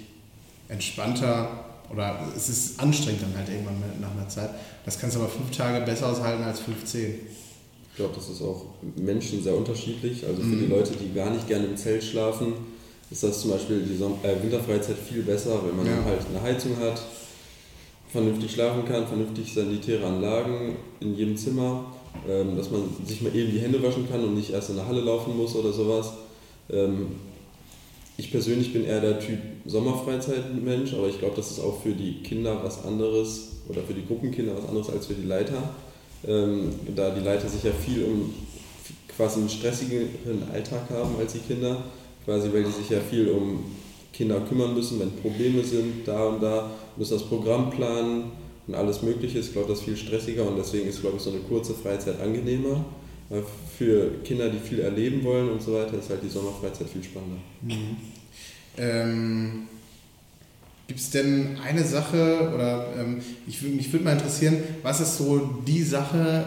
entspannter 0.68 1.66
oder 1.92 2.20
es 2.36 2.50
ist 2.50 2.80
anstrengend 2.80 3.24
dann 3.24 3.36
halt 3.36 3.50
irgendwann 3.50 3.82
nach 4.00 4.12
einer 4.12 4.30
Zeit. 4.30 4.52
Das 4.86 5.00
kannst 5.00 5.16
du 5.16 5.22
aber 5.22 5.30
fünf 5.30 5.50
Tage 5.56 5.84
besser 5.86 6.08
aushalten 6.10 6.44
als 6.44 6.60
15. 6.60 7.16
Ich 7.90 7.96
glaube, 7.96 8.14
das 8.16 8.30
ist 8.30 8.42
auch 8.42 8.66
Menschen 8.96 9.44
sehr 9.44 9.56
unterschiedlich. 9.56 10.26
Also 10.26 10.42
für 10.42 10.48
mhm. 10.48 10.60
die 10.60 10.68
Leute, 10.68 10.92
die 10.94 11.14
gar 11.14 11.32
nicht 11.32 11.48
gerne 11.48 11.66
im 11.66 11.76
Zelt 11.76 12.04
schlafen, 12.04 12.54
ist 13.12 13.24
das 13.24 13.42
zum 13.42 13.52
Beispiel 13.52 13.82
die 13.82 13.96
äh, 13.96 14.44
Winterfreizeit 14.44 14.98
viel 14.98 15.24
besser, 15.24 15.60
wenn 15.66 15.76
man 15.76 15.88
ja. 15.88 16.04
halt 16.06 16.22
eine 16.30 16.42
Heizung 16.42 16.78
hat, 16.80 17.02
vernünftig 18.10 18.52
schlafen 18.52 18.86
kann, 18.86 19.08
vernünftig 19.08 19.54
sanitäre 19.54 20.06
Anlagen 20.06 20.76
in 21.00 21.16
jedem 21.16 21.38
Zimmer, 21.38 21.86
ähm, 22.28 22.58
dass 22.58 22.72
man 22.72 22.82
sich 23.06 23.22
mal 23.22 23.36
eben 23.36 23.52
die 23.52 23.60
Hände 23.60 23.82
waschen 23.82 24.10
kann 24.10 24.24
und 24.24 24.36
nicht 24.36 24.52
erst 24.52 24.72
in 24.72 24.76
der 24.76 24.88
Halle 24.88 25.02
laufen 25.02 25.38
muss 25.38 25.56
oder 25.56 25.72
sowas. 25.72 26.14
Ähm, 26.70 27.08
ich 28.18 28.32
persönlich 28.32 28.74
bin 28.74 28.84
eher 28.84 29.00
der 29.00 29.20
Typ 29.20 29.40
Sommerfreizeitmensch, 29.66 30.94
aber 30.94 31.08
ich 31.08 31.20
glaube, 31.20 31.36
das 31.38 31.52
ist 31.52 31.60
auch 31.60 31.82
für 31.82 31.94
die 31.94 32.22
Kinder 32.22 32.60
was 32.64 32.84
anderes 32.84 33.52
oder 33.70 33.82
für 33.82 33.94
die 33.94 34.06
Gruppenkinder 34.06 34.58
was 34.58 34.68
anderes 34.68 34.90
als 34.90 35.08
für 35.08 35.14
die 35.14 35.28
Leiter. 35.28 35.70
Ähm, 36.28 36.74
da 36.96 37.12
die 37.12 37.24
Leiter 37.24 37.48
sich 37.48 37.64
ja 37.64 37.72
viel 37.72 38.04
um 38.04 38.34
quasi 39.16 39.40
einen 39.40 39.50
stressigeren 39.50 40.44
Alltag 40.52 40.90
haben 40.90 41.16
als 41.18 41.34
die 41.34 41.40
Kinder, 41.40 41.84
quasi 42.26 42.52
weil 42.52 42.64
die 42.64 42.72
sich 42.72 42.90
ja 42.90 43.00
viel 43.00 43.30
um 43.30 43.64
Kinder 44.14 44.42
kümmern 44.42 44.74
müssen, 44.74 45.00
wenn 45.00 45.12
Probleme 45.12 45.64
sind, 45.64 46.08
da 46.08 46.26
und 46.26 46.42
da, 46.42 46.70
müssen 46.98 47.14
das 47.14 47.24
Programm 47.24 47.70
planen 47.70 48.32
und 48.68 48.76
alles 48.76 49.02
Mögliche. 49.02 49.40
Ich 49.40 49.54
glaube, 49.54 49.70
das 49.70 49.80
ist 49.80 49.86
viel 49.86 49.98
stressiger 49.98 50.48
und 50.48 50.58
deswegen 50.58 50.88
ist, 50.88 51.02
glaube 51.02 51.18
ich, 51.18 51.24
so 51.24 51.32
eine 51.32 51.40
kurze 51.40 51.74
Freizeit 51.74 52.20
angenehmer. 52.20 52.84
Weil 53.30 53.44
für 53.78 54.12
Kinder, 54.24 54.50
die 54.50 54.58
viel 54.58 54.80
erleben 54.80 55.24
wollen 55.24 55.50
und 55.50 55.62
so 55.62 55.74
weiter, 55.74 56.00
ist 56.00 56.10
halt 56.10 56.24
die 56.24 56.30
Sommerfreizeit 56.30 56.90
viel 56.90 57.04
spannender. 57.04 57.38
Mhm. 57.62 57.98
Ähm, 58.78 59.68
Gibt 60.88 61.00
es 61.00 61.12
denn 61.12 61.58
eine 61.64 61.84
Sache, 61.84 62.52
oder 62.54 62.88
ähm, 62.98 63.22
ich, 63.48 63.62
mich 63.62 63.94
würde 63.94 64.06
mal 64.06 64.14
interessieren, 64.14 64.58
was 64.82 65.00
ist 65.00 65.20
so 65.20 65.62
die 65.68 65.84
Sache, 65.84 66.46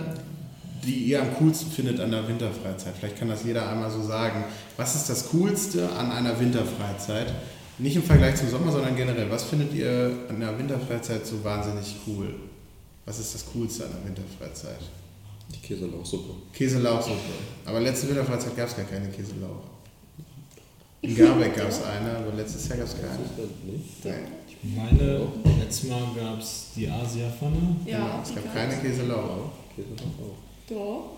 die 0.85 1.05
ihr 1.05 1.23
am 1.23 1.35
coolsten 1.37 1.71
findet 1.71 2.01
an 2.01 2.11
der 2.11 2.27
Winterfreizeit? 2.27 2.95
Vielleicht 2.99 3.19
kann 3.19 3.29
das 3.29 3.45
jeder 3.45 3.69
einmal 3.69 3.91
so 3.91 4.03
sagen. 4.03 4.45
Was 4.77 4.97
ist 4.97 5.09
das 5.09 5.29
Coolste 5.31 5.89
an 5.91 6.11
einer 6.11 6.39
Winterfreizeit? 6.39 7.33
Nicht 7.79 7.97
im 7.97 8.03
Vergleich 8.03 8.37
zum 8.37 8.51
Sommer, 8.51 8.71
sondern 8.73 8.97
generell. 8.97 9.31
Was 9.31 9.45
findet 9.45 9.73
ihr 9.75 10.13
an 10.29 10.41
der 10.41 10.59
Winterfreizeit 10.59 11.27
so 11.27 11.43
wahnsinnig 11.43 11.97
cool? 12.07 12.35
Was 13.05 13.19
ist 13.19 13.35
das 13.35 13.47
Coolste 13.47 13.85
an 13.85 13.91
der 13.97 14.09
Winterfreizeit? 14.09 14.81
Die 15.55 15.59
Käselauchsuppe. 15.59 16.35
Käselauchsuppe. 16.53 17.17
Aber 17.65 17.81
letzte 17.81 18.09
Winterfreizeit 18.09 18.57
gab 18.57 18.69
es 18.69 18.77
gar 18.77 18.85
keine 18.85 19.09
Käselauch. 19.09 19.65
In 21.01 21.17
Garbeck 21.17 21.57
gab 21.57 21.69
es 21.69 21.83
eine, 21.83 22.17
aber 22.17 22.33
letztes 22.37 22.69
Jahr 22.69 22.79
gab 22.79 22.87
es 22.87 22.95
keine. 22.95 23.19
Nein. 24.05 24.25
Ich 24.49 24.77
meine, 24.77 25.27
letztes 25.59 25.91
Mal 25.91 26.07
gab 26.15 26.39
es 26.39 26.67
die 26.77 26.89
Asia-Pfanne. 26.89 27.77
Ja, 27.85 27.99
genau, 27.99 28.23
es 28.23 28.35
gab 28.35 28.55
keine 28.55 28.77
Käselauch. 28.77 29.51
Käselauch 29.75 30.07
auch. 30.21 30.52
Doch, 30.69 31.17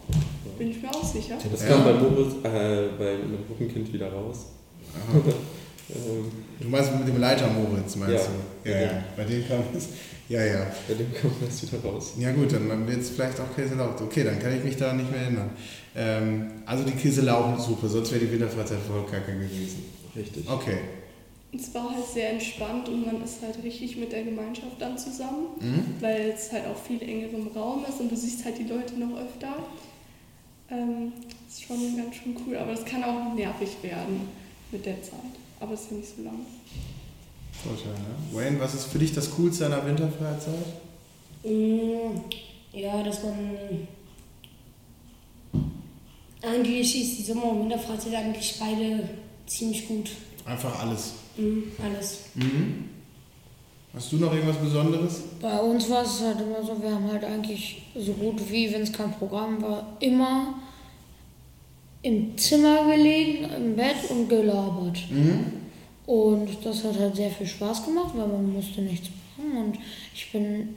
bin 0.59 0.70
ich 0.70 0.83
mir 0.83 0.90
auch 0.90 1.04
sicher. 1.04 1.37
Das 1.50 1.62
ja. 1.62 1.68
kam 1.68 1.85
bei 1.85 1.92
Moritz, 1.92 2.35
äh, 2.42 2.88
bei 2.98 3.16
meinem 3.18 3.46
Gruppenkind 3.46 3.92
wieder 3.92 4.12
raus. 4.12 4.46
Ähm, 5.90 6.30
du 6.61 6.68
meinst 6.68 6.98
mit 6.98 7.07
dem 7.07 7.20
Leiter 7.20 7.46
Moritz, 7.48 7.96
meinst 7.96 8.14
ja, 8.14 8.30
du? 8.64 8.70
Ja, 8.70 8.80
ja. 8.80 9.04
Bei 9.16 9.24
dem 9.24 9.46
kam 9.46 9.62
es. 9.76 9.88
Ja, 10.28 10.42
ja. 10.42 10.66
Bei 10.88 10.94
dem 10.94 11.12
kam 11.12 11.30
das 11.44 11.62
wieder 11.62 11.83
raus. 11.83 12.14
Ja 12.18 12.33
gut, 12.33 12.52
dann 12.52 12.88
wird 12.88 13.00
es 13.00 13.11
vielleicht 13.11 13.38
auch 13.38 13.54
Käselauch. 13.54 14.00
Okay, 14.00 14.24
dann 14.24 14.38
kann 14.38 14.57
ich 14.57 14.64
mich 14.64 14.76
da 14.76 14.94
nicht 14.94 15.11
mehr 15.11 15.20
erinnern. 15.20 15.50
Ähm, 15.94 16.46
also 16.64 16.85
die 16.85 16.92
Käselauchsuppe, 16.92 17.88
sonst 17.88 18.12
wäre 18.12 18.24
die 18.24 18.33
Winterfreizeit 18.33 18.78
voll 18.88 19.04
kacke 19.04 19.33
gewesen. 19.33 19.85
Richtig. 20.16 20.48
Okay. 20.48 20.78
Es 21.56 21.72
war 21.72 21.90
halt 21.94 22.06
sehr 22.06 22.30
entspannt 22.30 22.88
und 22.88 23.06
man 23.06 23.22
ist 23.22 23.40
halt 23.42 23.62
richtig 23.62 23.96
mit 23.96 24.10
der 24.10 24.24
Gemeinschaft 24.24 24.80
dann 24.80 24.98
zusammen, 24.98 25.46
mhm. 25.60 25.94
weil 26.00 26.32
es 26.34 26.50
halt 26.50 26.66
auch 26.66 26.76
viel 26.76 27.00
engerem 27.00 27.48
Raum 27.54 27.84
ist 27.88 28.00
und 28.00 28.10
du 28.10 28.16
siehst 28.16 28.44
halt 28.44 28.58
die 28.58 28.64
Leute 28.64 28.94
noch 28.94 29.16
öfter. 29.16 29.54
Ähm, 30.70 31.12
ist 31.48 31.62
schon 31.62 31.96
ganz 31.96 32.16
schön 32.16 32.36
cool, 32.46 32.56
aber 32.56 32.72
es 32.72 32.84
kann 32.84 33.04
auch 33.04 33.34
nervig 33.34 33.76
werden 33.82 34.28
mit 34.72 34.84
der 34.84 35.00
Zeit. 35.02 35.20
Aber 35.60 35.74
es 35.74 35.82
ist 35.82 35.90
ja 35.90 35.96
nicht 35.98 36.16
so 36.16 36.22
lang. 36.22 36.40
Total, 37.62 37.92
ne? 37.92 38.14
Wayne, 38.32 38.60
was 38.60 38.74
ist 38.74 38.86
für 38.86 38.98
dich 38.98 39.12
das 39.12 39.30
Coolste 39.30 39.66
an 39.66 39.72
der 39.72 39.86
Winterfreizeit? 39.86 40.54
Mm, 41.44 42.18
ja, 42.72 43.02
dass 43.02 43.22
man. 43.22 43.88
Eigentlich 46.42 47.00
ist 47.00 47.18
die 47.18 47.22
Sommer- 47.22 47.50
und 47.52 47.60
Winterfreizeit 47.62 48.14
eigentlich 48.14 48.56
beide 48.58 49.08
ziemlich 49.46 49.88
gut. 49.88 50.10
Einfach 50.44 50.80
alles. 50.80 51.14
Mhm, 51.36 51.72
alles. 51.82 52.20
Mhm. 52.34 52.90
Hast 53.94 54.10
du 54.10 54.16
noch 54.16 54.32
irgendwas 54.34 54.56
Besonderes? 54.56 55.22
Bei 55.40 55.60
uns 55.60 55.88
war 55.88 56.02
es 56.02 56.20
halt 56.20 56.40
immer 56.40 56.64
so, 56.64 56.82
wir 56.82 56.90
haben 56.90 57.10
halt 57.10 57.22
eigentlich 57.22 57.82
so 57.94 58.12
gut 58.12 58.40
wie, 58.50 58.72
wenn 58.72 58.82
es 58.82 58.92
kein 58.92 59.12
Programm 59.12 59.62
war, 59.62 59.96
immer 60.00 60.54
im 62.02 62.36
Zimmer 62.36 62.84
gelegen, 62.86 63.48
im 63.56 63.76
Bett 63.76 64.10
und 64.10 64.28
gelabert. 64.28 64.98
Mhm. 65.10 65.52
Und 66.06 66.48
das 66.64 66.84
hat 66.84 66.98
halt 66.98 67.16
sehr 67.16 67.30
viel 67.30 67.46
Spaß 67.46 67.86
gemacht, 67.86 68.12
weil 68.14 68.26
man 68.26 68.52
musste 68.52 68.82
nichts 68.82 69.08
machen. 69.36 69.56
Und 69.64 69.78
ich 70.14 70.30
bin 70.32 70.76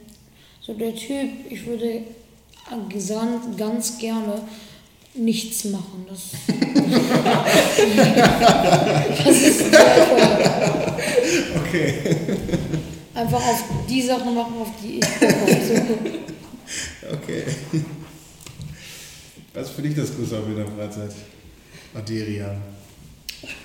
so 0.60 0.74
der 0.74 0.94
Typ, 0.94 1.28
ich 1.50 1.66
würde 1.66 2.02
ganz 3.56 3.98
gerne 3.98 4.40
nichts 5.18 5.64
machen. 5.64 6.06
Das, 6.08 6.30
das 9.24 9.36
ist 9.36 9.64
Okay, 11.68 11.94
auf 13.14 13.64
die 13.88 14.02
Sachen 14.02 14.34
machen, 14.34 14.54
auf 14.60 14.68
die 14.82 14.98
ich 14.98 15.00
Bock. 15.00 15.98
Okay. 17.12 17.44
Was 19.54 19.68
ist 19.68 19.74
für 19.74 19.82
dich 19.82 19.94
das 19.94 20.14
Größte 20.14 20.38
auf 20.38 20.44
der 20.54 20.66
Freizeit? 20.66 21.14
Aderian. 21.94 22.60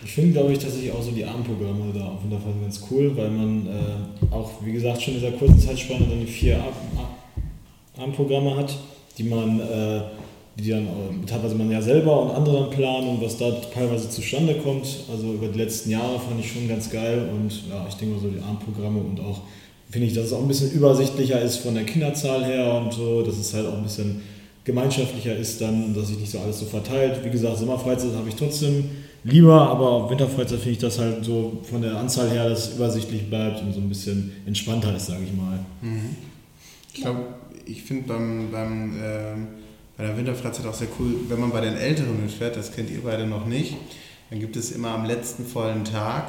Ich 0.05 0.11
finde, 0.11 0.33
glaube 0.33 0.53
ich, 0.53 0.59
tatsächlich 0.59 0.91
auch 0.91 1.01
so 1.01 1.11
die 1.11 1.25
Abendprogramme 1.25 1.91
da 1.93 2.05
auf 2.05 2.21
jeden 2.23 2.41
Fall 2.41 2.53
ganz 2.61 2.81
cool, 2.89 3.15
weil 3.15 3.29
man 3.29 3.67
äh, 3.67 4.33
auch, 4.33 4.51
wie 4.61 4.73
gesagt, 4.73 5.01
schon 5.01 5.15
in 5.15 5.19
dieser 5.19 5.33
kurzen 5.33 5.59
Zeitspanne 5.59 6.07
dann 6.07 6.19
die 6.19 6.31
vier 6.31 6.57
Ab 6.57 6.73
Ab 6.97 7.17
Abendprogramme 7.97 8.55
hat, 8.55 8.75
die 9.17 9.23
man, 9.23 9.59
äh, 9.59 10.01
die 10.55 10.69
dann 10.69 10.85
äh, 10.85 11.25
teilweise 11.25 11.55
man 11.55 11.71
ja 11.71 11.81
selber 11.81 12.21
und 12.21 12.31
andere 12.31 12.61
dann 12.61 12.69
planen 12.69 13.09
und 13.09 13.21
was 13.21 13.37
da 13.37 13.51
teilweise 13.73 14.09
zustande 14.09 14.55
kommt. 14.55 14.85
Also 15.11 15.33
über 15.33 15.47
die 15.47 15.59
letzten 15.59 15.89
Jahre 15.89 16.19
fand 16.19 16.39
ich 16.39 16.51
schon 16.51 16.67
ganz 16.67 16.89
geil 16.89 17.29
und 17.33 17.51
ja, 17.69 17.85
ich 17.87 17.95
denke 17.95 18.15
mal 18.15 18.21
so 18.21 18.29
die 18.29 18.41
Abendprogramme 18.41 18.99
und 18.99 19.19
auch 19.19 19.41
finde 19.89 20.07
ich, 20.07 20.13
dass 20.13 20.25
es 20.25 20.33
auch 20.33 20.41
ein 20.41 20.47
bisschen 20.47 20.71
übersichtlicher 20.71 21.41
ist 21.41 21.57
von 21.57 21.75
der 21.75 21.83
Kinderzahl 21.83 22.43
her 22.43 22.81
und 22.83 22.93
so, 22.93 23.21
dass 23.21 23.37
es 23.37 23.53
halt 23.53 23.67
auch 23.67 23.77
ein 23.77 23.83
bisschen 23.83 24.21
gemeinschaftlicher 24.63 25.35
ist 25.35 25.59
dann, 25.61 25.93
dass 25.93 26.07
sich 26.07 26.19
nicht 26.19 26.31
so 26.31 26.39
alles 26.39 26.59
so 26.59 26.65
verteilt. 26.65 27.23
Wie 27.23 27.29
gesagt, 27.29 27.57
Sommerfreizeit 27.57 28.13
habe 28.15 28.29
ich 28.29 28.35
trotzdem 28.35 28.89
lieber, 29.23 29.69
aber 29.69 30.09
Winterfreizeit 30.09 30.59
finde 30.59 30.71
ich 30.71 30.77
das 30.79 30.99
halt 30.99 31.23
so 31.23 31.59
von 31.63 31.81
der 31.81 31.97
Anzahl 31.97 32.29
her, 32.29 32.49
dass 32.49 32.69
es 32.69 32.75
übersichtlich 32.75 33.29
bleibt 33.29 33.61
und 33.61 33.73
so 33.73 33.79
ein 33.79 33.89
bisschen 33.89 34.31
entspannter 34.45 34.95
ist, 34.95 35.07
sage 35.07 35.23
ich 35.25 35.33
mal. 35.33 35.59
Mhm. 35.81 36.15
Ich 36.93 37.01
glaube, 37.01 37.19
ich 37.65 37.83
finde 37.83 38.07
beim, 38.07 38.51
beim, 38.51 38.93
ähm, 39.03 39.47
bei 40.03 40.09
der 40.09 40.17
Winterfreizeit 40.17 40.65
auch 40.65 40.73
sehr 40.73 40.89
cool, 40.99 41.15
wenn 41.29 41.39
man 41.39 41.51
bei 41.51 41.61
den 41.61 41.77
Älteren 41.77 42.21
mitfährt, 42.21 42.57
das 42.57 42.73
kennt 42.73 42.89
ihr 42.89 43.01
beide 43.03 43.25
noch 43.25 43.45
nicht, 43.45 43.77
dann 44.29 44.41
gibt 44.41 44.57
es 44.57 44.71
immer 44.71 44.89
am 44.89 45.05
letzten 45.05 45.45
vollen 45.45 45.85
Tag, 45.85 46.27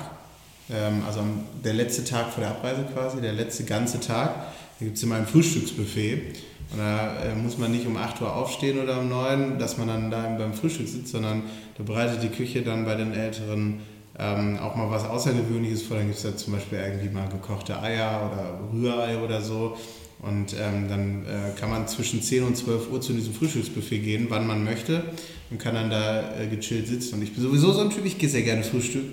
ähm, 0.71 1.03
also 1.05 1.21
am, 1.21 1.41
der 1.65 1.73
letzte 1.73 2.05
Tag 2.05 2.33
vor 2.33 2.45
der 2.45 2.53
Abreise 2.53 2.87
quasi, 2.95 3.21
der 3.21 3.33
letzte 3.33 3.65
ganze 3.65 3.99
Tag, 3.99 4.33
da 4.79 4.85
gibt 4.85 4.97
es 4.97 5.03
immer 5.03 5.17
ein 5.17 5.27
Frühstücksbuffet. 5.27 6.37
Und 6.71 6.79
da 6.79 7.25
äh, 7.25 7.35
muss 7.35 7.59
man 7.59 7.73
nicht 7.73 7.87
um 7.87 7.97
8 7.97 8.23
Uhr 8.23 8.35
aufstehen 8.35 8.81
oder 8.81 9.01
um 9.01 9.09
9, 9.09 9.59
dass 9.59 9.77
man 9.77 9.89
dann 9.89 10.11
da 10.11 10.23
beim 10.39 10.55
Frühstück 10.55 10.89
sitzt, 10.89 11.09
sondern 11.09 11.43
da 11.77 11.83
bereitet 11.83 12.23
die 12.23 12.29
Küche 12.29 12.63
dann 12.63 12.85
bei 12.85 12.95
den 12.95 13.13
Älteren 13.13 13.81
ähm, 14.19 14.59
auch 14.61 14.77
mal 14.77 14.89
was 14.89 15.05
Außergewöhnliches 15.05 15.83
vor. 15.83 15.97
Dann 15.97 16.07
gibt 16.07 16.19
es 16.19 16.23
da 16.23 16.37
zum 16.37 16.55
Beispiel 16.55 16.79
irgendwie 16.79 17.13
mal 17.13 17.29
gekochte 17.29 17.81
Eier 17.81 18.31
oder 18.33 18.73
Rührei 18.73 19.19
oder 19.19 19.43
so. 19.43 19.77
Und 20.21 20.55
ähm, 20.59 20.89
dann 20.89 21.27
äh, 21.27 21.59
kann 21.59 21.71
man 21.71 21.87
zwischen 21.87 22.23
10 22.23 22.45
und 22.45 22.57
12 22.57 22.91
Uhr 22.91 23.01
zu 23.01 23.13
diesem 23.13 23.35
Frühstücksbuffet 23.35 23.99
gehen, 23.99 24.27
wann 24.31 24.47
man 24.47 24.65
möchte. 24.65 25.05
Und 25.51 25.59
kann 25.59 25.75
dann 25.75 25.91
da 25.91 26.41
äh, 26.41 26.47
gechillt 26.47 26.89
sitzen. 26.89 27.17
Und 27.17 27.23
ich 27.23 27.35
bin 27.35 27.43
sowieso 27.43 27.73
so 27.73 27.81
ein 27.81 27.91
Typ, 27.91 28.05
ich 28.07 28.19
gehe 28.19 28.29
sehr 28.29 28.43
gerne 28.43 28.63
Frühstück. 28.63 29.05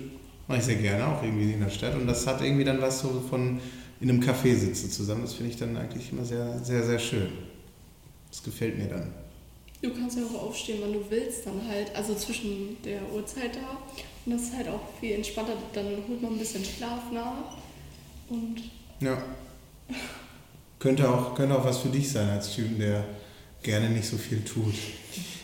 Mache 0.48 0.58
ich 0.58 0.64
sehr 0.64 0.76
gerne, 0.76 1.06
auch 1.06 1.22
irgendwie 1.22 1.52
in 1.52 1.60
der 1.60 1.70
Stadt. 1.70 1.94
Und 1.94 2.06
das 2.06 2.26
hat 2.26 2.40
irgendwie 2.40 2.64
dann 2.64 2.80
was 2.80 3.00
so 3.00 3.22
von 3.28 3.60
in 4.00 4.10
einem 4.10 4.20
Café 4.20 4.56
sitzen 4.56 4.90
zusammen. 4.90 5.22
Das 5.22 5.34
finde 5.34 5.52
ich 5.52 5.58
dann 5.58 5.76
eigentlich 5.76 6.10
immer 6.10 6.24
sehr, 6.24 6.58
sehr, 6.64 6.82
sehr 6.82 6.98
schön. 6.98 7.28
Das 8.30 8.42
gefällt 8.42 8.78
mir 8.78 8.86
dann. 8.88 9.12
Du 9.82 9.90
kannst 9.92 10.16
ja 10.16 10.24
auch 10.24 10.48
aufstehen, 10.48 10.78
wann 10.80 10.92
du 10.92 11.04
willst, 11.10 11.44
dann 11.44 11.60
halt, 11.68 11.94
also 11.94 12.14
zwischen 12.14 12.76
der 12.84 13.00
Uhrzeit 13.12 13.54
da. 13.56 13.78
Und 14.24 14.32
das 14.32 14.42
ist 14.42 14.56
halt 14.56 14.68
auch 14.68 14.80
viel 15.00 15.12
entspannter. 15.12 15.54
Dann 15.72 15.86
holt 16.08 16.22
man 16.22 16.32
ein 16.32 16.38
bisschen 16.38 16.64
Schlaf 16.64 17.10
nach. 17.12 17.58
Und 18.28 18.62
Ja. 19.00 19.22
Könnte 20.82 21.08
auch, 21.08 21.36
könnte 21.36 21.54
auch 21.54 21.64
was 21.64 21.78
für 21.78 21.90
dich 21.90 22.10
sein 22.10 22.28
als 22.28 22.52
Typen, 22.52 22.80
der 22.80 23.04
gerne 23.62 23.88
nicht 23.88 24.08
so 24.08 24.16
viel 24.16 24.42
tut. 24.42 24.74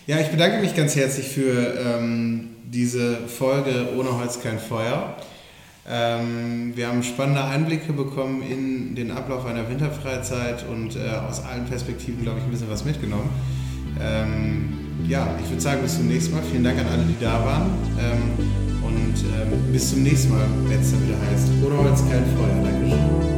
Ja, 0.09 0.19
ich 0.19 0.29
bedanke 0.29 0.59
mich 0.59 0.75
ganz 0.75 0.97
herzlich 0.97 1.29
für 1.29 1.75
ähm, 1.79 2.49
diese 2.65 3.19
Folge 3.29 3.91
Ohne 3.97 4.19
Holz 4.19 4.43
kein 4.43 4.59
Feuer. 4.59 5.17
Ähm, 5.89 6.73
wir 6.75 6.89
haben 6.89 7.05
spannende 7.05 7.45
Einblicke 7.45 7.93
bekommen 7.93 8.43
in 8.43 8.97
den 8.97 9.13
Ablauf 9.13 9.47
einer 9.47 9.69
Winterfreizeit 9.71 10.67
und 10.69 10.97
äh, 10.97 11.09
aus 11.09 11.45
allen 11.45 11.67
Perspektiven, 11.67 12.23
glaube 12.23 12.41
ich, 12.41 12.45
ein 12.45 12.51
bisschen 12.51 12.71
was 12.71 12.85
mitgenommen. 12.85 13.31
Ähm, 14.01 15.07
ja, 15.07 15.39
ich 15.41 15.49
würde 15.49 15.63
sagen, 15.63 15.83
bis 15.83 15.95
zum 15.97 16.09
nächsten 16.09 16.35
Mal. 16.35 16.43
Vielen 16.51 16.65
Dank 16.65 16.81
an 16.81 16.87
alle, 16.89 17.05
die 17.05 17.23
da 17.23 17.45
waren. 17.45 17.71
Ähm, 18.01 18.45
und 18.83 19.15
ähm, 19.23 19.73
bis 19.73 19.91
zum 19.91 20.03
nächsten 20.03 20.33
Mal, 20.33 20.47
wenn 20.67 20.81
es 20.81 20.91
dann 20.91 21.07
wieder 21.07 21.21
heißt, 21.31 21.49
ohne 21.65 21.79
Holz 21.79 22.01
kein 22.11 22.25
Feuer. 22.37 22.63
Dankeschön. 22.65 23.38